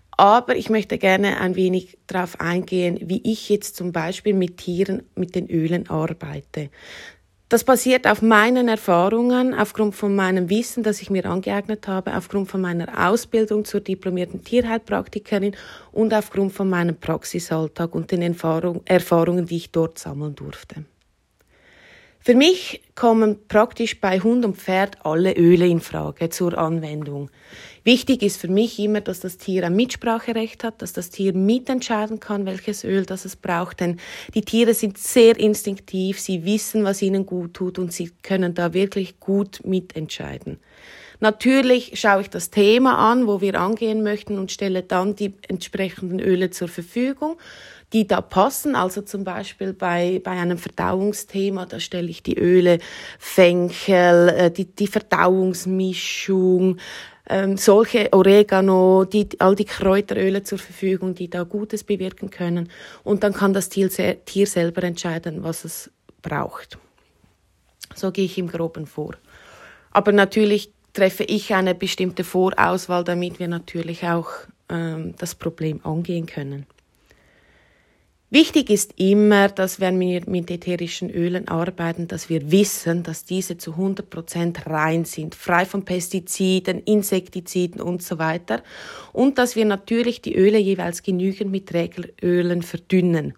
Aber 0.10 0.56
ich 0.56 0.72
möchte 0.72 0.98
gerne 0.98 1.40
ein 1.40 1.56
wenig 1.56 2.00
darauf 2.08 2.40
eingehen, 2.40 3.00
wie 3.04 3.22
ich 3.24 3.48
jetzt 3.48 3.76
zum 3.76 3.92
Beispiel 3.92 4.34
mit 4.34 4.58
Tieren, 4.58 5.04
mit 5.14 5.36
den 5.36 5.48
Ölen 5.48 5.88
arbeite. 5.88 6.72
Das 7.50 7.64
basiert 7.64 8.06
auf 8.06 8.22
meinen 8.22 8.68
Erfahrungen, 8.68 9.56
aufgrund 9.56 9.96
von 9.96 10.16
meinem 10.16 10.52
Wissen, 10.52 10.84
das 10.84 11.02
ich 11.02 11.10
mir 11.10 11.26
angeeignet 11.26 11.88
habe, 11.88 12.16
aufgrund 12.16 12.48
von 12.48 12.62
meiner 12.62 13.10
Ausbildung 13.10 13.66
zur 13.66 13.82
diplomierten 13.82 14.44
Tierheilpraktikerin 14.44 15.56
und 15.92 16.14
aufgrund 16.14 16.54
von 16.54 16.70
meinem 16.70 16.96
Praxisalltag 16.96 17.96
und 17.96 18.12
den 18.12 18.22
Erfahrungen, 18.22 19.46
die 19.48 19.58
ich 19.58 19.72
dort 19.72 19.98
sammeln 19.98 20.36
durfte. 20.36 20.86
Für 22.20 22.36
mich 22.36 22.84
kommen 22.94 23.40
praktisch 23.48 24.00
bei 24.00 24.20
Hund 24.20 24.46
und 24.46 24.58
Pferd 24.58 25.04
alle 25.04 25.34
Öle 25.34 25.66
in 25.66 25.80
Frage 25.80 26.30
zur 26.30 26.56
Anwendung. 26.56 27.32
Wichtig 27.84 28.24
ist 28.24 28.38
für 28.38 28.48
mich 28.48 28.80
immer, 28.80 29.02
dass 29.02 29.20
das 29.20 29.38
Tier 29.38 29.66
ein 29.66 29.76
Mitspracherecht 29.76 30.64
hat, 30.64 30.82
dass 30.82 30.94
das 30.94 31.10
Tier 31.10 31.34
mitentscheiden 31.34 32.20
kann, 32.20 32.46
welches 32.46 32.84
Öl 32.84 33.06
das 33.06 33.26
es 33.26 33.36
braucht, 33.36 33.80
denn 33.80 34.00
die 34.34 34.42
Tiere 34.42 34.74
sind 34.74 34.98
sehr 34.98 35.38
instinktiv, 35.40 36.20
sie 36.20 36.46
wissen, 36.46 36.84
was 36.84 37.02
ihnen 37.02 37.26
gut 37.26 37.54
tut 37.54 37.80
und 37.80 37.94
sie 37.94 38.12
können 38.24 38.54
da 38.54 38.74
wirklich 38.74 39.20
gut 39.20 39.62
mitentscheiden. 39.64 40.60
Natürlich 41.22 42.00
schaue 42.00 42.22
ich 42.22 42.30
das 42.30 42.50
Thema 42.50 43.12
an, 43.12 43.28
wo 43.28 43.42
wir 43.42 43.60
angehen 43.60 44.04
möchten 44.04 44.38
und 44.38 44.54
stelle 44.54 44.84
dann 44.84 45.16
die 45.16 45.34
entsprechenden 45.50 46.20
Öle 46.20 46.50
zur 46.50 46.70
Verfügung 46.70 47.36
die 47.94 48.08
da 48.08 48.22
passen. 48.22 48.76
Also 48.76 49.02
zum 49.02 49.24
Beispiel 49.24 49.74
bei, 49.74 50.22
bei 50.24 50.32
einem 50.32 50.58
Verdauungsthema, 50.58 51.66
da 51.66 51.80
stelle 51.80 52.10
ich 52.10 52.24
die 52.24 52.38
Öle 52.38 52.80
Fenchel, 53.18 54.30
äh, 54.30 54.52
die, 54.52 54.66
die 54.66 54.88
Verdauungsmischung, 54.88 56.78
ähm, 57.30 57.58
solche 57.58 58.12
Oregano, 58.12 59.06
die, 59.06 59.30
all 59.40 59.56
die 59.56 59.66
Kräuteröle 59.66 60.44
zur 60.44 60.58
Verfügung, 60.58 61.14
die 61.14 61.30
da 61.30 61.44
Gutes 61.44 61.84
bewirken 61.84 62.30
können. 62.30 62.70
Und 63.04 63.24
dann 63.24 63.34
kann 63.34 63.54
das 63.54 63.70
Tier, 63.70 63.90
selber 63.90 64.84
entscheiden, 64.84 65.44
was 65.44 65.64
es 65.64 65.92
braucht. 66.22 66.78
So 67.96 68.12
gehe 68.12 68.26
ich 68.26 68.38
im 68.38 68.48
Groben 68.48 68.86
vor. 68.86 69.14
Aber 69.92 70.12
natürlich 70.12 70.72
treffe 70.94 71.24
ich 71.24 71.54
eine 71.54 71.76
bestimmte 71.76 72.24
Vorauswahl, 72.24 73.04
damit 73.04 73.40
wir 73.40 73.48
natürlich 73.48 74.04
auch 74.04 74.30
ähm, 74.70 75.14
das 75.18 75.36
Problem 75.36 75.80
angehen 75.84 76.26
können. 76.26 76.66
Wichtig 78.32 78.70
ist 78.70 78.94
immer, 78.98 79.50
dass 79.50 79.80
wenn 79.80 80.00
wir 80.00 80.22
mit 80.28 80.52
ätherischen 80.52 81.10
Ölen 81.10 81.48
arbeiten, 81.48 82.08
dass 82.08 82.30
wir 82.30 82.52
wissen, 82.52 83.02
dass 83.02 83.26
diese 83.26 83.58
zu 83.58 83.72
100% 83.72 84.68
rein 84.68 85.04
sind, 85.06 85.34
frei 85.34 85.66
von 85.66 85.84
Pestiziden, 85.84 86.84
Insektiziden 86.84 87.82
und 87.82 88.04
so 88.04 88.20
weiter. 88.20 88.62
Und 89.14 89.40
dass 89.40 89.56
wir 89.56 89.66
natürlich 89.66 90.22
die 90.22 90.36
Öle 90.36 90.60
jeweils 90.60 91.02
genügend 91.02 91.50
mit 91.50 91.70
Trägerölen 91.70 92.62
verdünnen. 92.62 93.34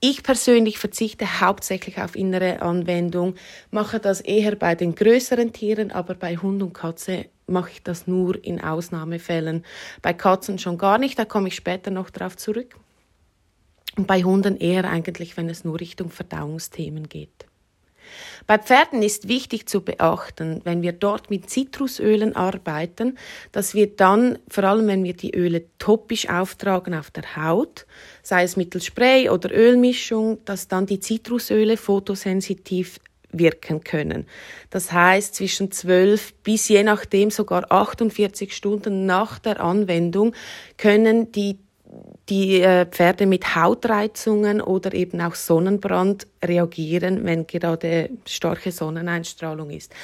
Ich 0.00 0.24
persönlich 0.24 0.78
verzichte 0.78 1.40
hauptsächlich 1.40 2.00
auf 2.00 2.16
innere 2.16 2.62
Anwendung, 2.62 3.36
mache 3.70 4.00
das 4.00 4.20
eher 4.20 4.56
bei 4.56 4.74
den 4.74 4.96
größeren 4.96 5.52
Tieren, 5.52 5.92
aber 5.92 6.14
bei 6.14 6.36
Hund 6.36 6.64
und 6.64 6.74
Katze 6.74 7.26
mache 7.46 7.70
ich 7.70 7.82
das 7.84 8.08
nur 8.08 8.44
in 8.44 8.60
Ausnahmefällen. 8.60 9.64
Bei 10.02 10.12
Katzen 10.12 10.58
schon 10.58 10.78
gar 10.78 10.98
nicht, 10.98 11.16
da 11.16 11.24
komme 11.24 11.46
ich 11.46 11.54
später 11.54 11.92
noch 11.92 12.10
drauf 12.10 12.36
zurück. 12.36 12.76
Und 13.96 14.06
bei 14.06 14.22
Hunden 14.22 14.56
eher 14.56 14.84
eigentlich, 14.84 15.36
wenn 15.36 15.48
es 15.48 15.64
nur 15.64 15.80
Richtung 15.80 16.10
Verdauungsthemen 16.10 17.08
geht. 17.08 17.46
Bei 18.46 18.58
Pferden 18.58 19.02
ist 19.02 19.28
wichtig 19.28 19.68
zu 19.68 19.80
beachten, 19.80 20.60
wenn 20.64 20.82
wir 20.82 20.92
dort 20.92 21.30
mit 21.30 21.50
Zitrusölen 21.50 22.36
arbeiten, 22.36 23.18
dass 23.50 23.74
wir 23.74 23.88
dann, 23.88 24.38
vor 24.48 24.64
allem 24.64 24.86
wenn 24.86 25.02
wir 25.02 25.14
die 25.14 25.34
Öle 25.34 25.64
topisch 25.78 26.28
auftragen 26.28 26.94
auf 26.94 27.10
der 27.10 27.36
Haut, 27.36 27.86
sei 28.22 28.44
es 28.44 28.56
mittels 28.56 28.86
Spray 28.86 29.28
oder 29.28 29.50
Ölmischung, 29.50 30.38
dass 30.44 30.68
dann 30.68 30.86
die 30.86 31.00
Zitrusöle 31.00 31.76
photosensitiv 31.76 33.00
wirken 33.32 33.82
können. 33.82 34.26
Das 34.70 34.92
heißt, 34.92 35.34
zwischen 35.34 35.72
12 35.72 36.34
bis 36.44 36.68
je 36.68 36.82
nachdem 36.84 37.30
sogar 37.30 37.70
48 37.70 38.54
Stunden 38.54 39.06
nach 39.06 39.38
der 39.38 39.60
Anwendung 39.60 40.34
können 40.76 41.32
die 41.32 41.58
die 42.28 42.60
äh, 42.60 42.86
Pferde 42.86 43.26
mit 43.26 43.54
Hautreizungen 43.54 44.60
oder 44.60 44.92
eben 44.94 45.20
auch 45.20 45.34
Sonnenbrand 45.34 46.26
reagieren, 46.44 47.24
wenn 47.24 47.46
gerade 47.46 48.10
starke 48.26 48.72
Sonneneinstrahlung 48.72 49.70
ist. 49.70 49.94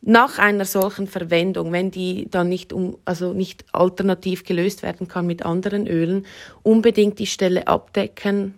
Nach 0.00 0.38
einer 0.38 0.64
solchen 0.64 1.08
Verwendung, 1.08 1.72
wenn 1.72 1.90
die 1.90 2.28
dann 2.30 2.48
nicht 2.48 2.72
um, 2.72 2.98
also 3.04 3.32
nicht 3.32 3.64
alternativ 3.72 4.44
gelöst 4.44 4.82
werden 4.82 5.08
kann 5.08 5.26
mit 5.26 5.44
anderen 5.44 5.88
Ölen, 5.88 6.26
unbedingt 6.62 7.18
die 7.18 7.26
Stelle 7.26 7.66
abdecken 7.66 8.54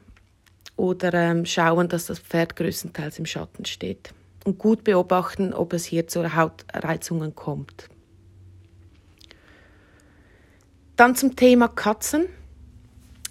oder 0.76 1.14
ähm, 1.14 1.46
schauen, 1.46 1.88
dass 1.88 2.06
das 2.06 2.18
Pferd 2.18 2.56
größtenteils 2.56 3.18
im 3.18 3.26
Schatten 3.26 3.64
steht 3.64 4.12
und 4.44 4.58
gut 4.58 4.84
beobachten, 4.84 5.54
ob 5.54 5.72
es 5.72 5.84
hier 5.84 6.06
zu 6.08 6.34
Hautreizungen 6.34 7.34
kommt. 7.34 7.88
Dann 10.96 11.16
zum 11.16 11.34
Thema 11.36 11.68
Katzen. 11.68 12.26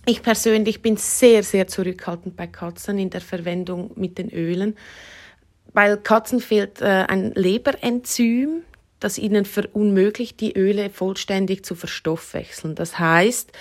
Ich 0.09 0.23
persönlich 0.23 0.81
bin 0.81 0.97
sehr, 0.97 1.43
sehr 1.43 1.67
zurückhaltend 1.67 2.35
bei 2.35 2.47
Katzen 2.47 2.97
in 2.97 3.11
der 3.11 3.21
Verwendung 3.21 3.91
mit 3.93 4.17
den 4.17 4.31
Ölen, 4.31 4.75
weil 5.71 5.97
Katzen 5.97 6.39
fehlt 6.39 6.81
äh, 6.81 7.05
ein 7.07 7.31
Leberenzym, 7.35 8.63
das 8.99 9.19
ihnen 9.19 9.45
verunmöglicht, 9.45 10.41
die 10.41 10.57
Öle 10.57 10.89
vollständig 10.89 11.63
zu 11.63 11.75
verstoffwechseln. 11.75 12.73
Das 12.73 12.97
heißt, 12.97 13.51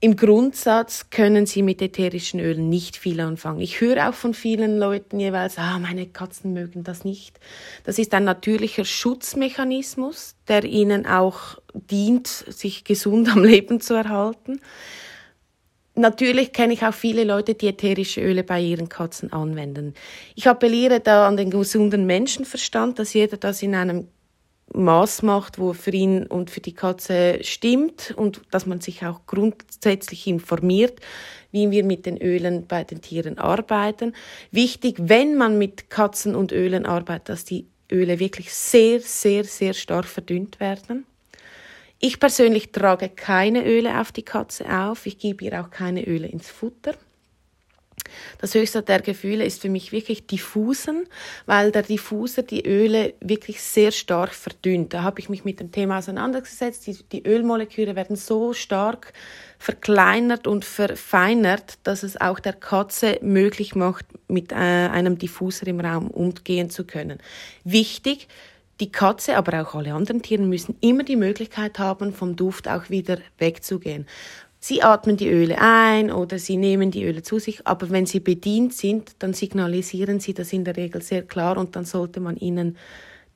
im 0.00 0.16
Grundsatz 0.16 1.08
können 1.08 1.46
sie 1.46 1.62
mit 1.62 1.80
ätherischen 1.80 2.38
Ölen 2.38 2.68
nicht 2.68 2.98
viel 2.98 3.18
anfangen. 3.20 3.62
Ich 3.62 3.80
höre 3.80 4.10
auch 4.10 4.14
von 4.14 4.34
vielen 4.34 4.78
Leuten 4.78 5.18
jeweils, 5.20 5.56
ah, 5.56 5.78
meine 5.78 6.06
Katzen 6.06 6.52
mögen 6.52 6.84
das 6.84 7.02
nicht. 7.02 7.40
Das 7.84 7.98
ist 7.98 8.12
ein 8.12 8.24
natürlicher 8.24 8.84
Schutzmechanismus, 8.84 10.34
der 10.48 10.64
ihnen 10.64 11.06
auch 11.06 11.56
dient, 11.72 12.26
sich 12.26 12.84
gesund 12.84 13.30
am 13.30 13.42
Leben 13.42 13.80
zu 13.80 13.94
erhalten. 13.94 14.60
Natürlich 15.94 16.52
kenne 16.52 16.72
ich 16.72 16.84
auch 16.84 16.94
viele 16.94 17.24
Leute, 17.24 17.54
die 17.54 17.68
ätherische 17.68 18.22
Öle 18.22 18.44
bei 18.44 18.60
ihren 18.60 18.88
Katzen 18.88 19.32
anwenden. 19.32 19.92
Ich 20.34 20.48
appelliere 20.48 21.00
da 21.00 21.28
an 21.28 21.36
den 21.36 21.50
gesunden 21.50 22.06
Menschenverstand, 22.06 22.98
dass 22.98 23.12
jeder 23.12 23.36
das 23.36 23.62
in 23.62 23.74
einem 23.74 24.08
Maß 24.74 25.22
macht, 25.22 25.58
wo 25.58 25.74
für 25.74 25.90
ihn 25.90 26.26
und 26.26 26.50
für 26.50 26.60
die 26.60 26.74
Katze 26.74 27.38
stimmt 27.42 28.14
und 28.16 28.40
dass 28.50 28.64
man 28.64 28.80
sich 28.80 29.04
auch 29.04 29.20
grundsätzlich 29.26 30.26
informiert, 30.26 31.00
wie 31.50 31.70
wir 31.70 31.84
mit 31.84 32.06
den 32.06 32.16
Ölen 32.16 32.66
bei 32.66 32.84
den 32.84 33.02
Tieren 33.02 33.38
arbeiten. 33.38 34.14
Wichtig, 34.50 34.96
wenn 34.98 35.36
man 35.36 35.58
mit 35.58 35.90
Katzen 35.90 36.34
und 36.34 36.52
Ölen 36.52 36.86
arbeitet, 36.86 37.28
dass 37.28 37.44
die 37.44 37.66
Öle 37.90 38.18
wirklich 38.18 38.54
sehr, 38.54 39.00
sehr, 39.00 39.44
sehr 39.44 39.74
stark 39.74 40.06
verdünnt 40.06 40.58
werden. 40.58 41.04
Ich 42.04 42.18
persönlich 42.18 42.72
trage 42.72 43.08
keine 43.08 43.64
Öle 43.64 44.00
auf 44.00 44.10
die 44.10 44.24
Katze 44.24 44.68
auf. 44.68 45.06
Ich 45.06 45.18
gebe 45.18 45.44
ihr 45.44 45.60
auch 45.60 45.70
keine 45.70 46.04
Öle 46.04 46.26
ins 46.26 46.50
Futter. 46.50 46.94
Das 48.38 48.56
höchste 48.56 48.82
der 48.82 49.00
Gefühle 49.00 49.44
ist 49.44 49.62
für 49.62 49.68
mich 49.68 49.92
wirklich 49.92 50.26
Diffusen, 50.26 51.04
weil 51.46 51.70
der 51.70 51.82
Diffuser 51.82 52.42
die 52.42 52.66
Öle 52.66 53.14
wirklich 53.20 53.62
sehr 53.62 53.92
stark 53.92 54.34
verdünnt. 54.34 54.92
Da 54.92 55.04
habe 55.04 55.20
ich 55.20 55.28
mich 55.28 55.44
mit 55.44 55.60
dem 55.60 55.70
Thema 55.70 55.98
auseinandergesetzt. 55.98 56.88
Die, 56.88 56.98
die 57.12 57.24
Ölmoleküle 57.24 57.94
werden 57.94 58.16
so 58.16 58.52
stark 58.52 59.12
verkleinert 59.60 60.48
und 60.48 60.64
verfeinert, 60.64 61.78
dass 61.84 62.02
es 62.02 62.20
auch 62.20 62.40
der 62.40 62.54
Katze 62.54 63.20
möglich 63.22 63.76
macht, 63.76 64.06
mit 64.26 64.50
äh, 64.50 64.56
einem 64.56 65.18
Diffuser 65.18 65.68
im 65.68 65.78
Raum 65.78 66.10
umgehen 66.10 66.68
zu 66.68 66.84
können. 66.84 67.20
Wichtig, 67.62 68.26
die 68.82 68.90
Katze, 68.90 69.36
aber 69.36 69.62
auch 69.62 69.76
alle 69.76 69.94
anderen 69.94 70.22
Tiere 70.22 70.42
müssen 70.42 70.76
immer 70.80 71.04
die 71.04 71.14
Möglichkeit 71.14 71.78
haben, 71.78 72.12
vom 72.12 72.34
Duft 72.34 72.66
auch 72.66 72.90
wieder 72.90 73.18
wegzugehen. 73.38 74.06
Sie 74.58 74.82
atmen 74.82 75.16
die 75.16 75.28
Öle 75.28 75.58
ein 75.60 76.10
oder 76.10 76.40
sie 76.40 76.56
nehmen 76.56 76.90
die 76.90 77.04
Öle 77.04 77.22
zu 77.22 77.38
sich, 77.38 77.64
aber 77.64 77.90
wenn 77.90 78.06
sie 78.06 78.18
bedient 78.18 78.74
sind, 78.74 79.12
dann 79.20 79.34
signalisieren 79.34 80.18
sie 80.18 80.34
das 80.34 80.52
in 80.52 80.64
der 80.64 80.76
Regel 80.76 81.00
sehr 81.00 81.22
klar 81.22 81.58
und 81.58 81.76
dann 81.76 81.84
sollte 81.84 82.18
man 82.18 82.36
ihnen 82.36 82.76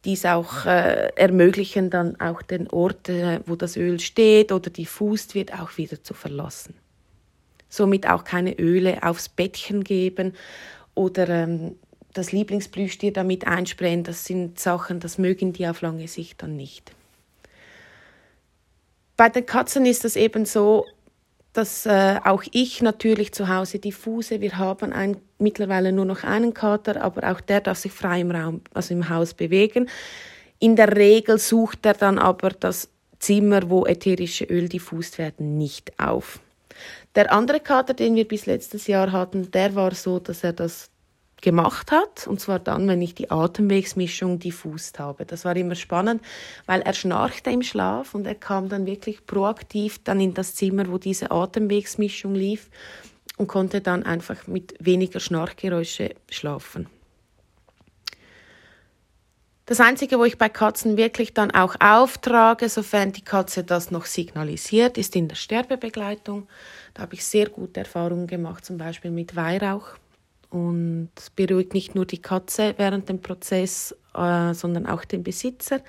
dies 0.05 0.25
auch 0.25 0.67
äh, 0.67 1.13
ermöglichen, 1.15 1.91
dann 1.91 2.21
auch 2.21 2.43
den 2.43 2.69
Ort, 2.69 3.09
äh, 3.09 3.39
wo 3.47 3.55
das 3.55 3.77
Öl 3.77 4.01
steht 4.01 4.51
oder 4.51 4.71
diffust 4.71 5.37
wird, 5.37 5.53
auch 5.55 5.77
wieder 5.79 6.03
zu 6.03 6.13
verlassen. 6.13 6.75
Somit 7.69 8.09
auch 8.09 8.25
keine 8.25 8.59
Öle 8.59 9.05
aufs 9.05 9.29
Bettchen 9.29 9.85
geben 9.85 10.33
oder 10.95 11.29
ähm, 11.29 11.77
das 12.17 12.33
Lieblingsplüschtier 12.33 13.13
damit 13.13 13.47
einsprayen, 13.47 14.05
das 14.05 14.25
sind 14.25 14.59
Sachen, 14.59 15.01
das 15.01 15.19
mögen 15.19 15.53
die 15.53 15.67
auf 15.67 15.81
lange 15.81 16.09
Sicht 16.09 16.43
dann 16.43 16.57
nicht. 16.57 16.93
Bei 19.17 19.29
den 19.29 19.47
Katzen 19.47 19.87
ist 19.87 20.05
es 20.05 20.17
eben 20.17 20.45
so, 20.45 20.87
dass 21.53 21.87
äh, 21.87 22.21
auch 22.23 22.43
ich 22.53 22.83
natürlich 22.83 23.33
zu 23.33 23.49
Hause 23.49 23.79
diffuse. 23.79 24.43
Wir 24.43 24.59
haben 24.59 24.93
ein, 24.93 25.17
mittlerweile 25.39 25.91
nur 25.91 26.05
noch 26.05 26.23
einen 26.23 26.53
Kater, 26.53 27.01
aber 27.03 27.31
auch 27.33 27.41
der 27.41 27.63
darf 27.63 27.79
sich 27.79 27.93
frei 27.93 28.21
im 28.21 28.31
Raum, 28.31 28.61
also 28.75 28.93
im 28.93 29.09
Haus 29.09 29.33
bewegen. 29.33 29.89
In 30.59 30.77
der 30.77 30.95
Regel 30.95 31.39
sucht 31.39 31.87
er 31.87 31.95
dann 31.95 32.19
aber 32.19 32.51
das 32.51 32.91
Zimmer, 33.19 33.71
wo 33.71 33.87
ätherische 33.87 34.45
Öl 34.45 34.69
diffust 34.69 35.17
werden, 35.17 35.57
nicht 35.57 35.99
auf. 35.99 36.41
Der 37.15 37.33
andere 37.33 37.61
Kater, 37.61 37.95
den 37.95 38.15
wir 38.15 38.29
bis 38.29 38.45
letztes 38.45 38.87
Jahr 38.87 39.11
hatten, 39.11 39.51
der 39.51 39.75
war 39.75 39.95
so, 39.95 40.19
dass 40.19 40.45
er 40.45 40.53
das 40.53 40.91
gemacht 41.47 41.93
hat. 41.93 42.27
Und 42.27 42.41
zwar 42.41 42.59
dann, 42.59 42.89
wenn 42.89 43.01
ich 43.01 43.15
die 43.15 43.31
Atemwegsmischung 43.31 44.41
diffust 44.41 44.99
habe. 44.99 45.25
Das 45.25 45.45
war 45.45 45.55
immer 45.55 45.77
spannend, 45.77 46.21
weil 46.67 46.81
er 46.81 46.93
schnarchte 46.93 47.51
im 47.51 47.63
Schlaf 47.63 48.17
und 48.17 48.27
er 48.27 48.35
kam 48.35 48.69
dann 48.69 48.85
wirklich 48.85 49.25
proaktiv 49.27 50.01
dann 50.03 50.21
in 50.21 50.35
das 50.35 50.57
Zimmer, 50.57 50.91
wo 50.91 50.99
diese 50.99 51.31
Atemwegsmischung 51.31 52.35
lief 52.35 52.69
und 53.37 53.47
konnte 53.47 53.81
dann 53.81 54.03
einfach 54.03 54.49
mit 54.49 54.75
weniger 54.81 55.21
Schnarchgeräusche 55.21 56.17
schlafen. 56.29 56.89
Das 59.67 59.79
Einzige, 59.79 60.19
wo 60.19 60.25
ich 60.25 60.39
bei 60.39 60.49
Katzen 60.49 60.97
wirklich 60.97 61.33
dann 61.33 61.53
auch 61.53 61.77
auftrage, 61.79 62.69
sofern 62.69 63.13
die 63.13 63.25
Katze 63.25 63.63
das 63.63 63.93
noch 63.93 64.07
signalisiert, 64.07 64.99
ist 64.99 65.15
in 65.15 65.29
der 65.29 65.37
Sterbebegleitung. 65.37 66.49
Da 66.95 67.03
habe 67.03 67.15
ich 67.15 67.25
sehr 67.25 67.49
gute 67.49 67.81
Erfahrungen 67.81 68.27
gemacht, 68.27 68.65
zum 68.65 68.79
Beispiel 68.79 69.13
mit 69.13 69.37
Weihrauch 69.37 69.97
und 70.51 71.11
beruhigt 71.35 71.75
nicht 71.75 71.95
nur 71.95 72.07
die 72.07 72.21
Katze 72.21 72.75
während 72.77 73.09
dem 73.09 73.21
Prozess, 73.21 73.95
äh, 74.15 74.55
sondern 74.55 74.87
auch 74.87 75.05
den 75.05 75.23
Besitzer. 75.23 75.81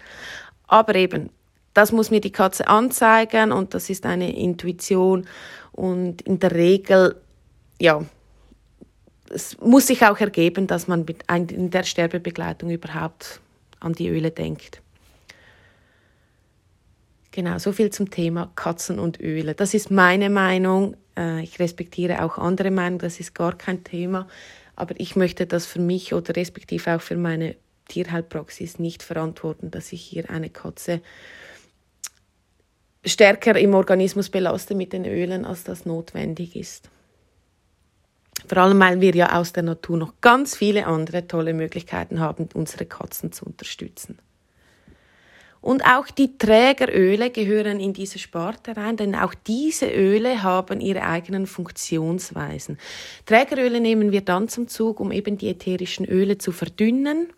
Aber 0.68 0.96
eben, 0.96 1.30
das 1.74 1.92
muss 1.92 2.10
mir 2.10 2.22
die 2.22 2.32
Katze 2.32 2.68
anzeigen 2.68 3.52
und 3.52 3.74
das 3.74 3.90
ist 3.90 4.06
eine 4.06 4.36
Intuition 4.36 5.28
und 5.72 6.24
in 6.24 6.40
der 6.40 6.52
Regel, 6.52 7.16
ja, 7.80 8.04
es 9.30 9.60
muss 9.60 9.88
sich 9.88 10.04
auch 10.06 10.20
ergeben, 10.20 10.68
dass 10.68 10.88
man 10.88 11.06
in 11.30 11.70
der 11.70 11.84
Sterbebegleitung 11.84 12.70
überhaupt 12.70 13.42
an 13.80 13.94
die 13.94 14.10
Öle 14.10 14.32
denkt. 14.32 14.82
Genau, 17.38 17.60
so 17.60 17.72
viel 17.72 17.92
zum 17.92 18.10
Thema 18.10 18.52
Katzen 18.56 18.98
und 18.98 19.20
Öle. 19.20 19.54
Das 19.54 19.76
ist 19.76 19.92
meine 19.92 20.32
Meinung. 20.32 20.98
Äh, 21.16 21.44
ich 21.44 21.60
respektiere 21.60 22.24
auch 22.24 22.40
andere 22.40 22.72
Meinungen, 22.72 22.98
das 22.98 23.20
ist 23.20 23.36
gar 23.36 23.56
kein 23.56 23.84
Thema. 23.84 24.28
Aber 24.76 24.96
ich 24.98 25.16
möchte 25.16 25.46
das 25.46 25.68
für 25.68 25.80
mich 25.80 26.16
oder 26.16 26.36
respektive 26.36 26.96
auch 26.96 27.02
für 27.02 27.16
meine 27.16 27.56
Tierheilpraxis 27.90 28.80
nicht 28.80 29.04
verantworten, 29.04 29.70
dass 29.70 29.94
ich 29.94 30.02
hier 30.02 30.32
eine 30.32 30.50
Katze 30.50 31.00
stärker 33.06 33.56
im 33.60 33.76
Organismus 33.76 34.32
belaste 34.32 34.74
mit 34.74 34.92
den 34.92 35.06
Ölen, 35.06 35.46
als 35.46 35.64
das 35.64 35.86
notwendig 35.86 36.56
ist. 36.56 36.90
Vor 38.48 38.58
allem, 38.58 38.80
weil 38.80 39.00
wir 39.00 39.14
ja 39.14 39.40
aus 39.40 39.54
der 39.54 39.62
Natur 39.62 39.98
noch 39.98 40.22
ganz 40.22 40.56
viele 40.56 40.88
andere 40.88 41.28
tolle 41.28 41.54
Möglichkeiten 41.54 42.20
haben, 42.20 42.50
unsere 42.56 42.88
Katzen 42.88 43.32
zu 43.32 43.46
unterstützen. 43.46 44.18
Und 45.68 45.84
auch 45.84 46.08
die 46.08 46.38
Trägeröle 46.38 47.30
gehören 47.30 47.82
in 47.82 47.92
diese 47.92 48.20
Sparte 48.20 48.78
rein, 48.78 48.96
denn 48.96 49.16
auch 49.16 49.34
diese 49.34 49.88
Öle 49.92 50.42
haben 50.42 50.80
ihre 50.80 51.02
eigenen 51.02 51.46
Funktionsweisen. 51.46 52.78
Trägeröle 53.26 53.82
nehmen 53.82 54.14
wir 54.14 54.22
dann 54.22 54.48
zum 54.48 54.70
Zug, 54.70 55.02
um 55.02 55.12
eben 55.12 55.38
die 55.38 55.50
ätherischen 55.50 56.06
Öle 56.06 56.38
zu 56.38 56.54
verdünnen 56.54 57.34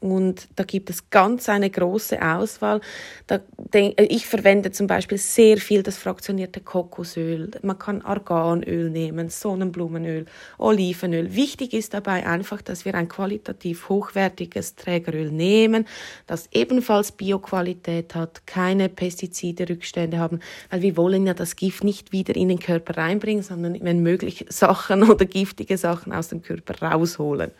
und 0.00 0.48
da 0.56 0.64
gibt 0.64 0.90
es 0.90 1.08
ganz 1.08 1.48
eine 1.48 1.70
große 1.70 2.20
Auswahl. 2.20 2.80
Da, 3.26 3.40
äh, 3.72 3.92
ich 4.04 4.26
verwende 4.26 4.70
zum 4.70 4.86
Beispiel 4.86 5.16
sehr 5.16 5.56
viel 5.56 5.82
das 5.82 5.96
fraktionierte 5.96 6.60
Kokosöl. 6.60 7.50
Man 7.62 7.78
kann 7.78 8.02
Arganöl 8.02 8.90
nehmen, 8.90 9.30
Sonnenblumenöl, 9.30 10.26
Olivenöl. 10.58 11.34
Wichtig 11.34 11.72
ist 11.72 11.94
dabei 11.94 12.26
einfach, 12.26 12.60
dass 12.60 12.84
wir 12.84 12.94
ein 12.94 13.08
qualitativ 13.08 13.88
hochwertiges 13.88 14.74
Trägeröl 14.74 15.30
nehmen, 15.30 15.86
das 16.26 16.48
ebenfalls 16.52 17.12
Bioqualität 17.12 18.14
hat, 18.14 18.46
keine 18.46 18.88
Pestizide-Rückstände 18.90 20.18
haben, 20.18 20.40
weil 20.70 20.82
wir 20.82 20.96
wollen 20.96 21.26
ja 21.26 21.34
das 21.34 21.56
Gift 21.56 21.84
nicht 21.84 22.12
wieder 22.12 22.36
in 22.36 22.48
den 22.48 22.58
Körper 22.58 22.98
reinbringen, 22.98 23.42
sondern 23.42 23.78
wenn 23.80 24.02
möglich 24.02 24.44
Sachen 24.50 25.02
oder 25.10 25.24
giftige 25.24 25.78
Sachen 25.78 26.12
aus 26.12 26.28
dem 26.28 26.42
Körper 26.42 26.86
rausholen. 26.86 27.50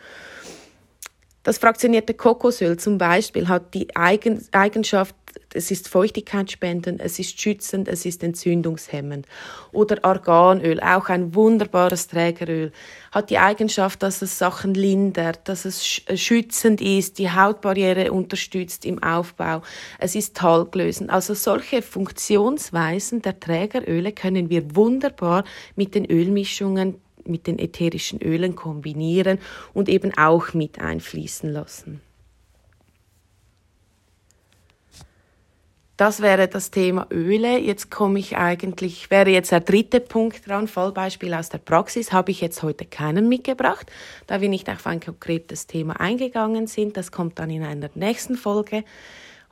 Das 1.46 1.58
fraktionierte 1.58 2.12
Kokosöl 2.12 2.76
zum 2.76 2.98
Beispiel 2.98 3.46
hat 3.46 3.72
die 3.72 3.94
Eigenschaft, 3.94 5.14
es 5.54 5.70
ist 5.70 5.88
feuchtigkeitsspendend, 5.88 7.00
es 7.00 7.20
ist 7.20 7.40
schützend, 7.40 7.86
es 7.86 8.04
ist 8.04 8.24
entzündungshemmend. 8.24 9.26
Oder 9.70 10.04
Arganöl, 10.04 10.80
auch 10.80 11.08
ein 11.08 11.36
wunderbares 11.36 12.08
Trägeröl, 12.08 12.72
hat 13.12 13.30
die 13.30 13.38
Eigenschaft, 13.38 14.02
dass 14.02 14.22
es 14.22 14.36
Sachen 14.36 14.74
lindert, 14.74 15.48
dass 15.48 15.66
es 15.66 16.02
äh, 16.06 16.16
schützend 16.16 16.80
ist, 16.80 17.16
die 17.20 17.30
Hautbarriere 17.30 18.10
unterstützt 18.10 18.84
im 18.84 19.00
Aufbau. 19.00 19.62
Es 20.00 20.16
ist 20.16 20.36
talglösend. 20.36 21.10
Also 21.10 21.34
solche 21.34 21.80
Funktionsweisen 21.80 23.22
der 23.22 23.38
Trägeröle 23.38 24.10
können 24.10 24.50
wir 24.50 24.74
wunderbar 24.74 25.44
mit 25.76 25.94
den 25.94 26.06
Ölmischungen 26.06 27.00
mit 27.28 27.46
den 27.46 27.58
ätherischen 27.58 28.20
Ölen 28.22 28.56
kombinieren 28.56 29.38
und 29.74 29.88
eben 29.88 30.16
auch 30.16 30.54
mit 30.54 30.80
einfließen 30.80 31.50
lassen. 31.50 32.00
Das 35.96 36.20
wäre 36.20 36.46
das 36.46 36.70
Thema 36.70 37.06
Öle. 37.10 37.58
Jetzt 37.58 37.90
komme 37.90 38.18
ich 38.18 38.36
eigentlich, 38.36 39.10
wäre 39.10 39.30
jetzt 39.30 39.50
der 39.50 39.60
dritte 39.60 40.00
Punkt 40.00 40.46
dran, 40.46 40.68
Fallbeispiel 40.68 41.32
aus 41.32 41.48
der 41.48 41.56
Praxis, 41.56 42.12
habe 42.12 42.32
ich 42.32 42.42
jetzt 42.42 42.62
heute 42.62 42.84
keinen 42.84 43.30
mitgebracht, 43.30 43.90
da 44.26 44.42
wir 44.42 44.50
nicht 44.50 44.68
auf 44.68 44.86
ein 44.86 45.00
konkretes 45.00 45.66
Thema 45.66 45.98
eingegangen 45.98 46.66
sind. 46.66 46.98
Das 46.98 47.12
kommt 47.12 47.38
dann 47.38 47.48
in 47.48 47.62
einer 47.62 47.88
nächsten 47.94 48.36
Folge. 48.36 48.84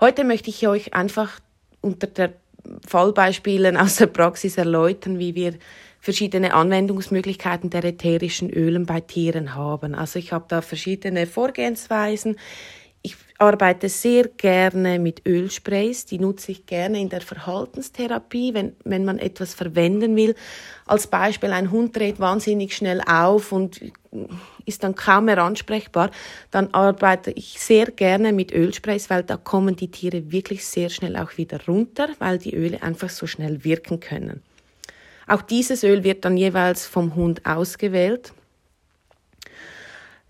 Heute 0.00 0.24
möchte 0.24 0.50
ich 0.50 0.68
euch 0.68 0.92
einfach 0.92 1.40
unter 1.80 2.08
der 2.08 2.34
Fallbeispielen 2.86 3.78
aus 3.78 3.96
der 3.96 4.06
Praxis 4.06 4.58
erläutern, 4.58 5.18
wie 5.18 5.34
wir 5.34 5.54
verschiedene 6.04 6.52
Anwendungsmöglichkeiten 6.52 7.70
der 7.70 7.82
ätherischen 7.82 8.50
Ölen 8.50 8.84
bei 8.84 9.00
Tieren 9.00 9.54
haben. 9.54 9.94
Also 9.94 10.18
ich 10.18 10.32
habe 10.32 10.44
da 10.48 10.60
verschiedene 10.60 11.26
Vorgehensweisen. 11.26 12.36
Ich 13.00 13.16
arbeite 13.38 13.88
sehr 13.88 14.28
gerne 14.28 14.98
mit 14.98 15.26
Ölsprays, 15.26 16.04
die 16.04 16.18
nutze 16.18 16.52
ich 16.52 16.66
gerne 16.66 17.00
in 17.00 17.08
der 17.08 17.22
Verhaltenstherapie, 17.22 18.52
wenn, 18.52 18.76
wenn 18.84 19.06
man 19.06 19.18
etwas 19.18 19.54
verwenden 19.54 20.14
will. 20.14 20.34
Als 20.84 21.06
Beispiel, 21.06 21.52
ein 21.52 21.70
Hund 21.70 21.96
dreht 21.96 22.20
wahnsinnig 22.20 22.76
schnell 22.76 23.00
auf 23.00 23.50
und 23.50 23.80
ist 24.66 24.84
dann 24.84 24.94
kaum 24.94 25.24
mehr 25.24 25.38
ansprechbar, 25.38 26.10
dann 26.50 26.74
arbeite 26.74 27.30
ich 27.30 27.58
sehr 27.58 27.86
gerne 27.86 28.34
mit 28.34 28.52
Ölsprays, 28.52 29.08
weil 29.08 29.22
da 29.22 29.38
kommen 29.38 29.74
die 29.74 29.90
Tiere 29.90 30.30
wirklich 30.30 30.66
sehr 30.66 30.90
schnell 30.90 31.16
auch 31.16 31.38
wieder 31.38 31.64
runter, 31.66 32.10
weil 32.18 32.36
die 32.36 32.54
Öle 32.54 32.82
einfach 32.82 33.08
so 33.08 33.26
schnell 33.26 33.64
wirken 33.64 34.00
können. 34.00 34.42
Auch 35.26 35.42
dieses 35.42 35.82
Öl 35.84 36.04
wird 36.04 36.24
dann 36.24 36.36
jeweils 36.36 36.86
vom 36.86 37.14
Hund 37.14 37.44
ausgewählt. 37.46 38.32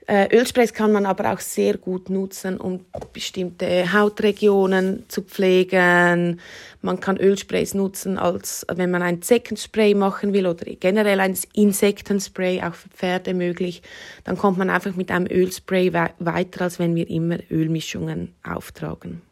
Äh, 0.07 0.37
Ölsprays 0.37 0.75
kann 0.75 0.93
man 0.93 1.07
aber 1.07 1.33
auch 1.33 1.41
sehr 1.41 1.79
gut 1.79 2.11
nutzen, 2.11 2.61
um 2.61 2.85
bestimmte 3.15 3.91
Hautregionen 3.91 5.09
zu 5.09 5.23
pflegen. 5.23 6.41
Man 6.83 7.01
kann 7.01 7.17
Ölsprays 7.17 7.73
nutzen, 7.73 8.19
als 8.19 8.67
wenn 8.71 8.91
man 8.91 9.03
ein 9.03 9.23
Zeckenspray 9.23 9.95
machen 9.95 10.35
will 10.35 10.47
oder 10.47 10.67
generell 10.79 11.21
ein 11.21 11.39
Insektenspray, 11.55 12.63
auch 12.63 12.75
für 12.75 12.91
Pferde 12.91 13.33
möglich. 13.33 13.81
Dann 14.25 14.37
kommt 14.37 14.59
man 14.59 14.69
einfach 14.69 14.95
mit 14.95 15.11
einem 15.11 15.27
Ölspray 15.27 15.95
weiter, 15.95 16.65
als 16.65 16.79
wenn 16.79 16.95
wir 16.95 17.09
immer 17.09 17.39
Ölmischungen 17.51 18.35
auftragen. 18.43 19.23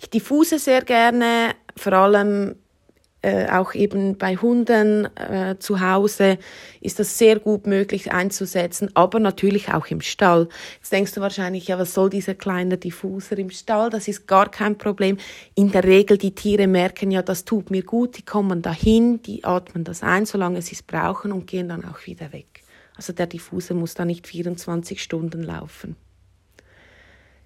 Ich 0.00 0.10
diffuse 0.10 0.58
sehr 0.58 0.82
gerne, 0.82 1.54
vor 1.76 1.92
allem 1.92 2.56
äh, 3.22 3.48
auch 3.48 3.74
eben 3.74 4.18
bei 4.18 4.36
Hunden 4.36 5.08
äh, 5.16 5.56
zu 5.58 5.80
Hause 5.80 6.38
ist 6.80 6.98
das 6.98 7.18
sehr 7.18 7.38
gut 7.38 7.66
möglich 7.66 8.12
einzusetzen, 8.12 8.90
aber 8.94 9.20
natürlich 9.20 9.72
auch 9.72 9.86
im 9.86 10.00
Stall. 10.00 10.48
Jetzt 10.78 10.92
denkst 10.92 11.12
du 11.12 11.20
wahrscheinlich, 11.20 11.68
ja, 11.68 11.78
was 11.78 11.94
soll 11.94 12.10
dieser 12.10 12.34
kleine 12.34 12.78
Diffuser 12.78 13.38
im 13.38 13.50
Stall? 13.50 13.90
Das 13.90 14.08
ist 14.08 14.26
gar 14.26 14.50
kein 14.50 14.76
Problem. 14.76 15.18
In 15.54 15.70
der 15.70 15.84
Regel, 15.84 16.18
die 16.18 16.34
Tiere 16.34 16.66
merken 16.66 17.12
ja, 17.12 17.22
das 17.22 17.44
tut 17.44 17.70
mir 17.70 17.84
gut, 17.84 18.18
die 18.18 18.24
kommen 18.24 18.60
dahin, 18.60 19.22
die 19.22 19.44
atmen 19.44 19.84
das 19.84 20.02
ein, 20.02 20.26
solange 20.26 20.60
sie 20.60 20.74
es 20.74 20.82
brauchen 20.82 21.32
und 21.32 21.46
gehen 21.46 21.68
dann 21.68 21.84
auch 21.84 22.06
wieder 22.06 22.32
weg. 22.32 22.62
Also 22.96 23.12
der 23.12 23.26
Diffuser 23.26 23.74
muss 23.74 23.94
da 23.94 24.04
nicht 24.04 24.26
24 24.26 25.02
Stunden 25.02 25.42
laufen. 25.42 25.96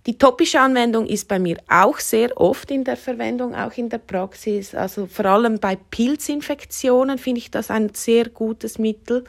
Die 0.07 0.17
topische 0.19 0.61
Anwendung 0.61 1.07
ist 1.07 1.27
bei 1.27 1.41
mir 1.41 1.57
auch 1.69 1.99
sehr 1.99 2.41
oft 2.41 2.71
in 2.71 2.85
der 2.85 2.97
Verwendung, 2.97 3.57
auch 3.57 3.73
in 3.73 3.89
der 3.89 3.99
Praxis. 3.99 4.73
Also 4.73 5.07
vor 5.07 5.25
allem 5.25 5.59
bei 5.59 5.77
Pilzinfektionen 5.77 7.19
finde 7.19 7.41
ich 7.41 7.51
das 7.51 7.73
ein 7.73 7.93
sehr 7.93 8.29
gutes 8.29 8.79
Mittel. 8.79 9.25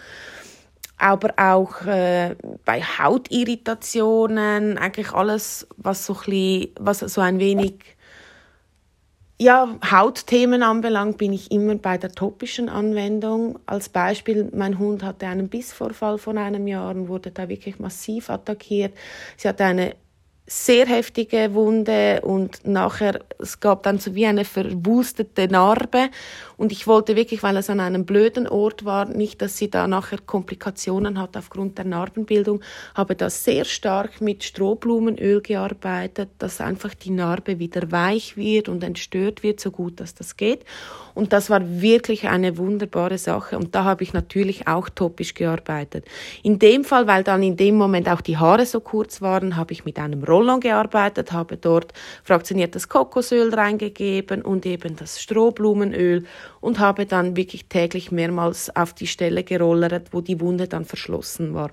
Aber 0.99 1.33
auch 1.37 1.81
äh, 1.87 2.35
bei 2.63 2.81
Hautirritationen, 2.81 4.77
eigentlich 4.77 5.11
alles, 5.13 5.67
was 5.77 6.05
so 6.05 6.15
ein, 6.27 6.67
was 6.79 6.99
so 6.99 7.21
ein 7.21 7.39
wenig 7.39 7.97
ja, 9.39 9.75
Hautthemen 9.91 10.63
anbelangt, 10.63 11.17
bin 11.17 11.33
ich 11.33 11.51
immer 11.51 11.75
bei 11.75 11.97
der 11.97 12.11
topischen 12.11 12.69
Anwendung. 12.69 13.59
Als 13.65 13.89
Beispiel, 13.89 14.49
mein 14.53 14.77
Hund 14.79 15.03
hatte 15.03 15.27
einen 15.27 15.49
Bissvorfall 15.49 16.17
vor 16.19 16.35
einem 16.35 16.67
Jahr 16.67 16.91
und 16.95 17.07
wurde 17.07 17.31
da 17.31 17.49
wirklich 17.49 17.79
massiv 17.79 18.29
attackiert. 18.29 18.93
Sie 19.37 19.47
hatte 19.47 19.65
eine 19.65 19.95
sehr 20.47 20.85
heftige 20.85 21.53
Wunde 21.53 22.21
und 22.23 22.65
nachher, 22.65 23.19
es 23.37 23.59
gab 23.59 23.83
dann 23.83 23.99
so 23.99 24.15
wie 24.15 24.25
eine 24.25 24.45
verwulstete 24.45 25.49
Narbe 25.49 26.09
und 26.57 26.71
ich 26.71 26.87
wollte 26.87 27.15
wirklich, 27.15 27.43
weil 27.43 27.55
es 27.57 27.69
an 27.69 27.79
einem 27.79 28.05
blöden 28.05 28.47
Ort 28.47 28.83
war, 28.83 29.05
nicht, 29.05 29.41
dass 29.43 29.57
sie 29.57 29.69
da 29.69 29.87
nachher 29.87 30.17
Komplikationen 30.17 31.21
hat 31.21 31.37
aufgrund 31.37 31.77
der 31.77 31.85
Narbenbildung, 31.85 32.61
habe 32.95 33.15
da 33.15 33.29
sehr 33.29 33.63
stark 33.63 34.21
mit 34.21 34.43
Strohblumenöl 34.43 35.41
gearbeitet, 35.41 36.29
dass 36.39 36.59
einfach 36.59 36.95
die 36.95 37.11
Narbe 37.11 37.59
wieder 37.59 37.91
weich 37.91 38.37
wird 38.37 38.69
und 38.69 38.83
entstört 38.83 39.43
wird, 39.43 39.59
so 39.59 39.69
gut 39.69 39.99
dass 39.99 40.15
das 40.15 40.35
geht. 40.35 40.65
Und 41.13 41.33
das 41.33 41.49
war 41.49 41.61
wirklich 41.81 42.27
eine 42.27 42.57
wunderbare 42.57 43.17
Sache 43.17 43.57
und 43.57 43.73
da 43.73 43.83
habe 43.83 44.03
ich 44.03 44.13
natürlich 44.13 44.67
auch 44.67 44.89
topisch 44.89 45.33
gearbeitet. 45.33 46.05
In 46.43 46.59
dem 46.59 46.83
Fall, 46.83 47.07
weil 47.07 47.23
dann 47.23 47.41
in 47.43 47.57
dem 47.57 47.75
Moment 47.75 48.09
auch 48.09 48.21
die 48.21 48.37
Haare 48.37 48.65
so 48.65 48.79
kurz 48.79 49.21
waren, 49.21 49.55
habe 49.55 49.73
ich 49.73 49.85
mit 49.85 49.99
einem 49.99 50.23
Rollon 50.23 50.59
gearbeitet, 50.59 51.31
habe 51.31 51.57
dort 51.57 51.93
fraktioniertes 52.23 52.89
Kokosöl 52.89 53.53
reingegeben 53.53 54.41
und 54.41 54.65
eben 54.65 54.95
das 54.95 55.21
Strohblumenöl 55.21 56.25
und 56.61 56.79
habe 56.79 57.05
dann 57.05 57.35
wirklich 57.35 57.65
täglich 57.65 58.11
mehrmals 58.11 58.75
auf 58.75 58.93
die 58.93 59.07
Stelle 59.07 59.43
gerollert, 59.43 60.13
wo 60.13 60.21
die 60.21 60.39
Wunde 60.39 60.67
dann 60.67 60.85
verschlossen 60.85 61.53
war. 61.53 61.71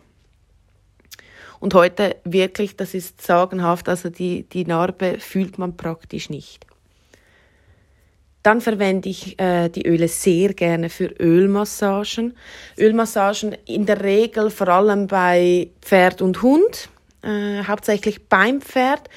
Und 1.60 1.74
heute 1.74 2.16
wirklich, 2.24 2.76
das 2.76 2.94
ist 2.94 3.22
sagenhaft, 3.22 3.88
also 3.88 4.10
die, 4.10 4.42
die 4.42 4.64
Narbe 4.64 5.18
fühlt 5.18 5.58
man 5.58 5.76
praktisch 5.76 6.28
nicht. 6.28 6.66
Dann 8.42 8.60
verwende 8.60 9.08
ich 9.08 9.40
äh, 9.40 9.70
die 9.70 9.86
Öle 9.86 10.06
sehr 10.06 10.52
gerne 10.52 10.90
für 10.90 11.06
Ölmassagen. 11.06 12.36
Ölmassagen 12.76 13.56
in 13.64 13.86
der 13.86 14.02
Regel 14.02 14.50
vor 14.50 14.68
allem 14.68 15.06
bei 15.06 15.70
Pferd 15.80 16.20
und 16.20 16.42
Hund 16.42 16.90
äh, 17.22 17.64
hauptsächlich 17.64 18.28
beim 18.28 18.60
Pferd. 18.60 19.08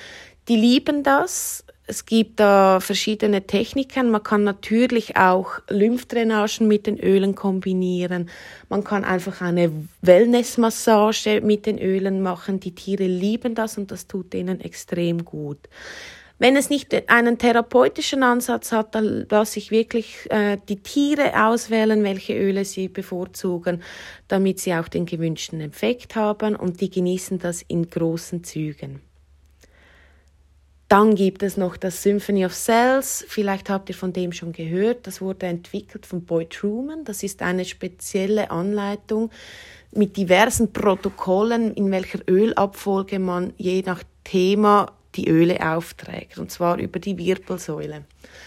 Die 0.47 0.55
lieben 0.55 1.03
das. 1.03 1.65
Es 1.89 2.05
gibt 2.05 2.41
da 2.41 2.81
verschiedene 2.81 3.47
Techniken. 3.47 4.11
Man 4.11 4.21
kann 4.21 4.43
natürlich 4.43 5.15
auch 5.15 5.59
Lymphdrainagen 5.69 6.67
mit 6.67 6.85
den 6.85 6.99
Ölen 6.99 7.33
kombinieren. 7.33 8.29
Man 8.67 8.83
kann 8.83 9.05
einfach 9.05 9.39
eine 9.39 9.71
Wellnessmassage 10.01 11.39
mit 11.39 11.65
den 11.65 11.79
Ölen 11.79 12.21
machen. 12.21 12.59
Die 12.59 12.75
Tiere 12.75 13.05
lieben 13.05 13.55
das 13.55 13.77
und 13.77 13.89
das 13.89 14.05
tut 14.05 14.33
ihnen 14.33 14.59
extrem 14.59 15.23
gut. 15.23 15.59
Wenn 16.39 16.57
es 16.57 16.69
nicht 16.69 17.09
einen 17.09 17.37
therapeutischen 17.37 18.21
Ansatz 18.21 18.73
hat, 18.73 18.93
dann 18.93 19.25
lasse 19.29 19.57
ich 19.57 19.71
wirklich 19.71 20.29
äh, 20.29 20.57
die 20.67 20.83
Tiere 20.83 21.47
auswählen, 21.47 22.03
welche 22.03 22.37
Öle 22.37 22.65
sie 22.65 22.89
bevorzugen, 22.89 23.81
damit 24.27 24.59
sie 24.59 24.73
auch 24.75 24.89
den 24.89 25.05
gewünschten 25.05 25.61
Effekt 25.61 26.15
haben 26.15 26.57
und 26.57 26.81
die 26.81 26.89
genießen 26.89 27.39
das 27.39 27.63
in 27.63 27.89
großen 27.89 28.43
Zügen. 28.43 29.06
Dann 30.87 31.15
gibt 31.15 31.43
es 31.43 31.57
noch 31.57 31.75
das 31.75 32.01
Symphony 32.01 32.45
of 32.45 32.53
Cells. 32.53 33.25
Vielleicht 33.27 33.69
habt 33.69 33.89
ihr 33.89 33.95
von 33.95 34.13
dem 34.13 34.31
schon 34.31 34.53
gehört. 34.53 35.05
Das 35.05 35.19
wurde 35.19 35.47
entwickelt 35.47 36.05
von 36.05 36.23
Boy 36.23 36.45
Truman. 36.45 37.03
Das 37.03 37.23
ist 37.23 37.41
eine 37.41 37.65
spezielle 37.65 38.51
Anleitung 38.51 39.29
mit 39.91 40.15
diversen 40.15 40.71
Protokollen, 40.71 41.73
in 41.73 41.91
welcher 41.91 42.19
Ölabfolge 42.29 43.19
man 43.19 43.53
je 43.57 43.81
nach 43.85 44.03
Thema 44.23 44.93
die 45.15 45.27
Öle 45.29 45.59
aufträgt, 45.61 46.37
und 46.37 46.51
zwar 46.51 46.77
über 46.77 46.99
die 46.99 47.17
Wirbelsäule. 47.17 48.03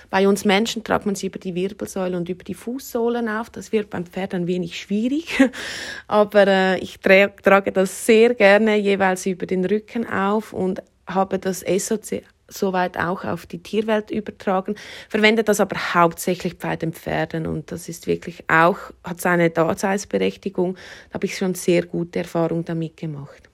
Bei 0.08 0.28
uns 0.28 0.44
Menschen 0.44 0.84
tragt 0.84 1.04
man 1.04 1.14
sie 1.14 1.26
über 1.26 1.38
die 1.38 1.54
Wirbelsäule 1.54 2.16
und 2.16 2.28
über 2.28 2.44
die 2.44 2.54
Fußsohlen 2.54 3.28
auf. 3.28 3.50
Das 3.50 3.72
wird 3.72 3.90
beim 3.90 4.06
Pferd 4.06 4.34
ein 4.34 4.46
wenig 4.46 4.78
schwierig, 4.78 5.42
aber 6.06 6.46
äh, 6.46 6.78
ich 6.78 7.00
tra 7.00 7.28
trage 7.28 7.72
das 7.72 8.06
sehr 8.06 8.34
gerne 8.34 8.76
jeweils 8.76 9.26
über 9.26 9.46
den 9.46 9.64
Rücken 9.64 10.08
auf 10.08 10.52
und 10.52 10.82
habe 11.14 11.38
das 11.38 11.60
SOC 11.60 12.22
soweit 12.50 12.98
auch 12.98 13.24
auf 13.24 13.46
die 13.46 13.62
Tierwelt 13.62 14.10
übertragen, 14.10 14.74
verwende 15.08 15.44
das 15.44 15.60
aber 15.60 15.76
hauptsächlich 15.94 16.58
bei 16.58 16.76
den 16.76 16.92
Pferden 16.92 17.46
und 17.46 17.72
das 17.72 17.88
ist 17.88 18.06
wirklich 18.06 18.44
auch, 18.48 18.78
hat 19.04 19.20
seine 19.20 19.50
Daseinsberechtigung, 19.50 20.74
da 20.74 21.14
habe 21.14 21.26
ich 21.26 21.36
schon 21.36 21.54
sehr 21.54 21.86
gute 21.86 22.20
Erfahrungen 22.20 22.64
damit 22.64 22.96
gemacht. 22.96 23.49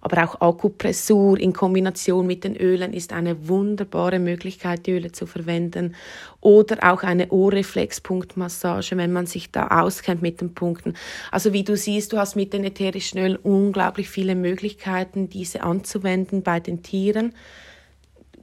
Aber 0.00 0.24
auch 0.24 0.40
Akupressur 0.40 1.38
in 1.38 1.52
Kombination 1.52 2.26
mit 2.26 2.44
den 2.44 2.56
Ölen 2.56 2.92
ist 2.92 3.12
eine 3.12 3.48
wunderbare 3.48 4.18
Möglichkeit, 4.18 4.86
die 4.86 4.92
Öle 4.92 5.12
zu 5.12 5.26
verwenden. 5.26 5.94
Oder 6.40 6.92
auch 6.92 7.02
eine 7.02 7.28
Ohrreflexpunktmassage, 7.30 8.96
wenn 8.96 9.12
man 9.12 9.26
sich 9.26 9.50
da 9.50 9.68
auskennt 9.68 10.22
mit 10.22 10.40
den 10.40 10.54
Punkten. 10.54 10.94
Also 11.30 11.52
wie 11.52 11.64
du 11.64 11.76
siehst, 11.76 12.12
du 12.12 12.18
hast 12.18 12.36
mit 12.36 12.52
den 12.52 12.64
ätherischen 12.64 13.18
Ölen 13.18 13.36
unglaublich 13.36 14.08
viele 14.08 14.34
Möglichkeiten, 14.34 15.28
diese 15.28 15.62
anzuwenden 15.62 16.42
bei 16.42 16.60
den 16.60 16.82
Tieren 16.82 17.34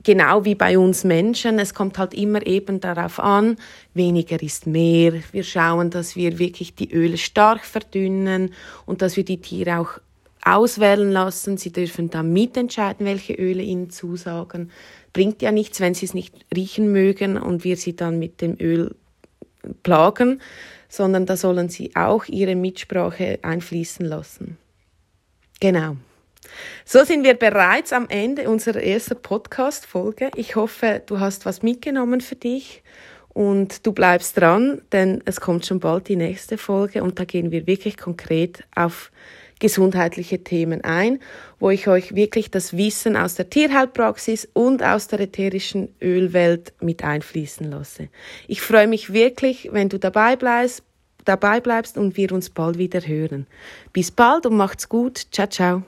genau 0.07 0.45
wie 0.45 0.55
bei 0.55 0.79
uns 0.79 1.03
Menschen, 1.03 1.59
es 1.59 1.73
kommt 1.73 1.97
halt 1.97 2.13
immer 2.13 2.45
eben 2.47 2.79
darauf 2.79 3.19
an, 3.19 3.57
weniger 3.93 4.41
ist 4.41 4.65
mehr. 4.65 5.13
Wir 5.33 5.43
schauen, 5.43 5.89
dass 5.89 6.15
wir 6.15 6.39
wirklich 6.39 6.75
die 6.75 6.93
Öle 6.93 7.17
stark 7.17 7.65
verdünnen 7.65 8.53
und 8.85 9.01
dass 9.01 9.17
wir 9.17 9.25
die 9.25 9.41
Tiere 9.41 9.79
auch 9.79 9.99
auswählen 10.43 11.11
lassen. 11.11 11.57
Sie 11.57 11.71
dürfen 11.71 12.09
dann 12.09 12.33
mitentscheiden, 12.33 13.05
welche 13.05 13.33
Öle 13.33 13.63
ihnen 13.63 13.89
zusagen. 13.89 14.71
Bringt 15.13 15.41
ja 15.41 15.51
nichts, 15.51 15.79
wenn 15.79 15.93
sie 15.93 16.05
es 16.05 16.13
nicht 16.13 16.33
riechen 16.55 16.91
mögen 16.91 17.37
und 17.37 17.63
wir 17.63 17.77
sie 17.77 17.95
dann 17.95 18.19
mit 18.19 18.41
dem 18.41 18.57
Öl 18.59 18.95
plagen, 19.83 20.41
sondern 20.89 21.25
da 21.25 21.35
sollen 21.35 21.69
sie 21.69 21.95
auch 21.95 22.25
ihre 22.25 22.55
Mitsprache 22.55 23.39
einfließen 23.41 24.05
lassen. 24.05 24.57
Genau. 25.59 25.97
So 26.85 27.03
sind 27.03 27.23
wir 27.23 27.33
bereits 27.33 27.91
am 27.91 28.07
Ende 28.09 28.49
unserer 28.49 28.81
ersten 28.81 29.21
Podcast-Folge. 29.21 30.31
Ich 30.35 30.55
hoffe, 30.55 31.01
du 31.05 31.19
hast 31.19 31.45
was 31.45 31.61
mitgenommen 31.61 32.21
für 32.21 32.35
dich 32.35 32.83
und 33.29 33.85
du 33.85 33.91
bleibst 33.91 34.37
dran, 34.37 34.81
denn 34.91 35.21
es 35.25 35.41
kommt 35.41 35.65
schon 35.65 35.79
bald 35.79 36.07
die 36.07 36.15
nächste 36.15 36.57
Folge 36.57 37.03
und 37.03 37.19
da 37.19 37.25
gehen 37.25 37.51
wir 37.51 37.67
wirklich 37.67 37.97
konkret 37.97 38.63
auf 38.75 39.11
gesundheitliche 39.59 40.43
Themen 40.43 40.83
ein, 40.83 41.19
wo 41.59 41.69
ich 41.69 41.87
euch 41.87 42.15
wirklich 42.15 42.51
das 42.51 42.75
Wissen 42.75 43.15
aus 43.15 43.35
der 43.35 43.49
Tierheilpraxis 43.49 44.47
und 44.53 44.83
aus 44.83 45.07
der 45.07 45.21
ätherischen 45.21 45.89
Ölwelt 46.01 46.73
mit 46.79 47.03
einfließen 47.03 47.69
lasse. 47.69 48.09
Ich 48.47 48.61
freue 48.61 48.87
mich 48.87 49.13
wirklich, 49.13 49.69
wenn 49.71 49.89
du 49.89 49.97
dabei 49.97 50.35
bleibst, 50.35 50.83
dabei 51.25 51.59
bleibst 51.59 51.97
und 51.97 52.17
wir 52.17 52.31
uns 52.31 52.49
bald 52.49 52.77
wieder 52.77 53.01
hören. 53.01 53.47
Bis 53.93 54.11
bald 54.11 54.45
und 54.45 54.55
macht's 54.55 54.87
gut. 54.89 55.27
Ciao, 55.31 55.47
ciao. 55.47 55.83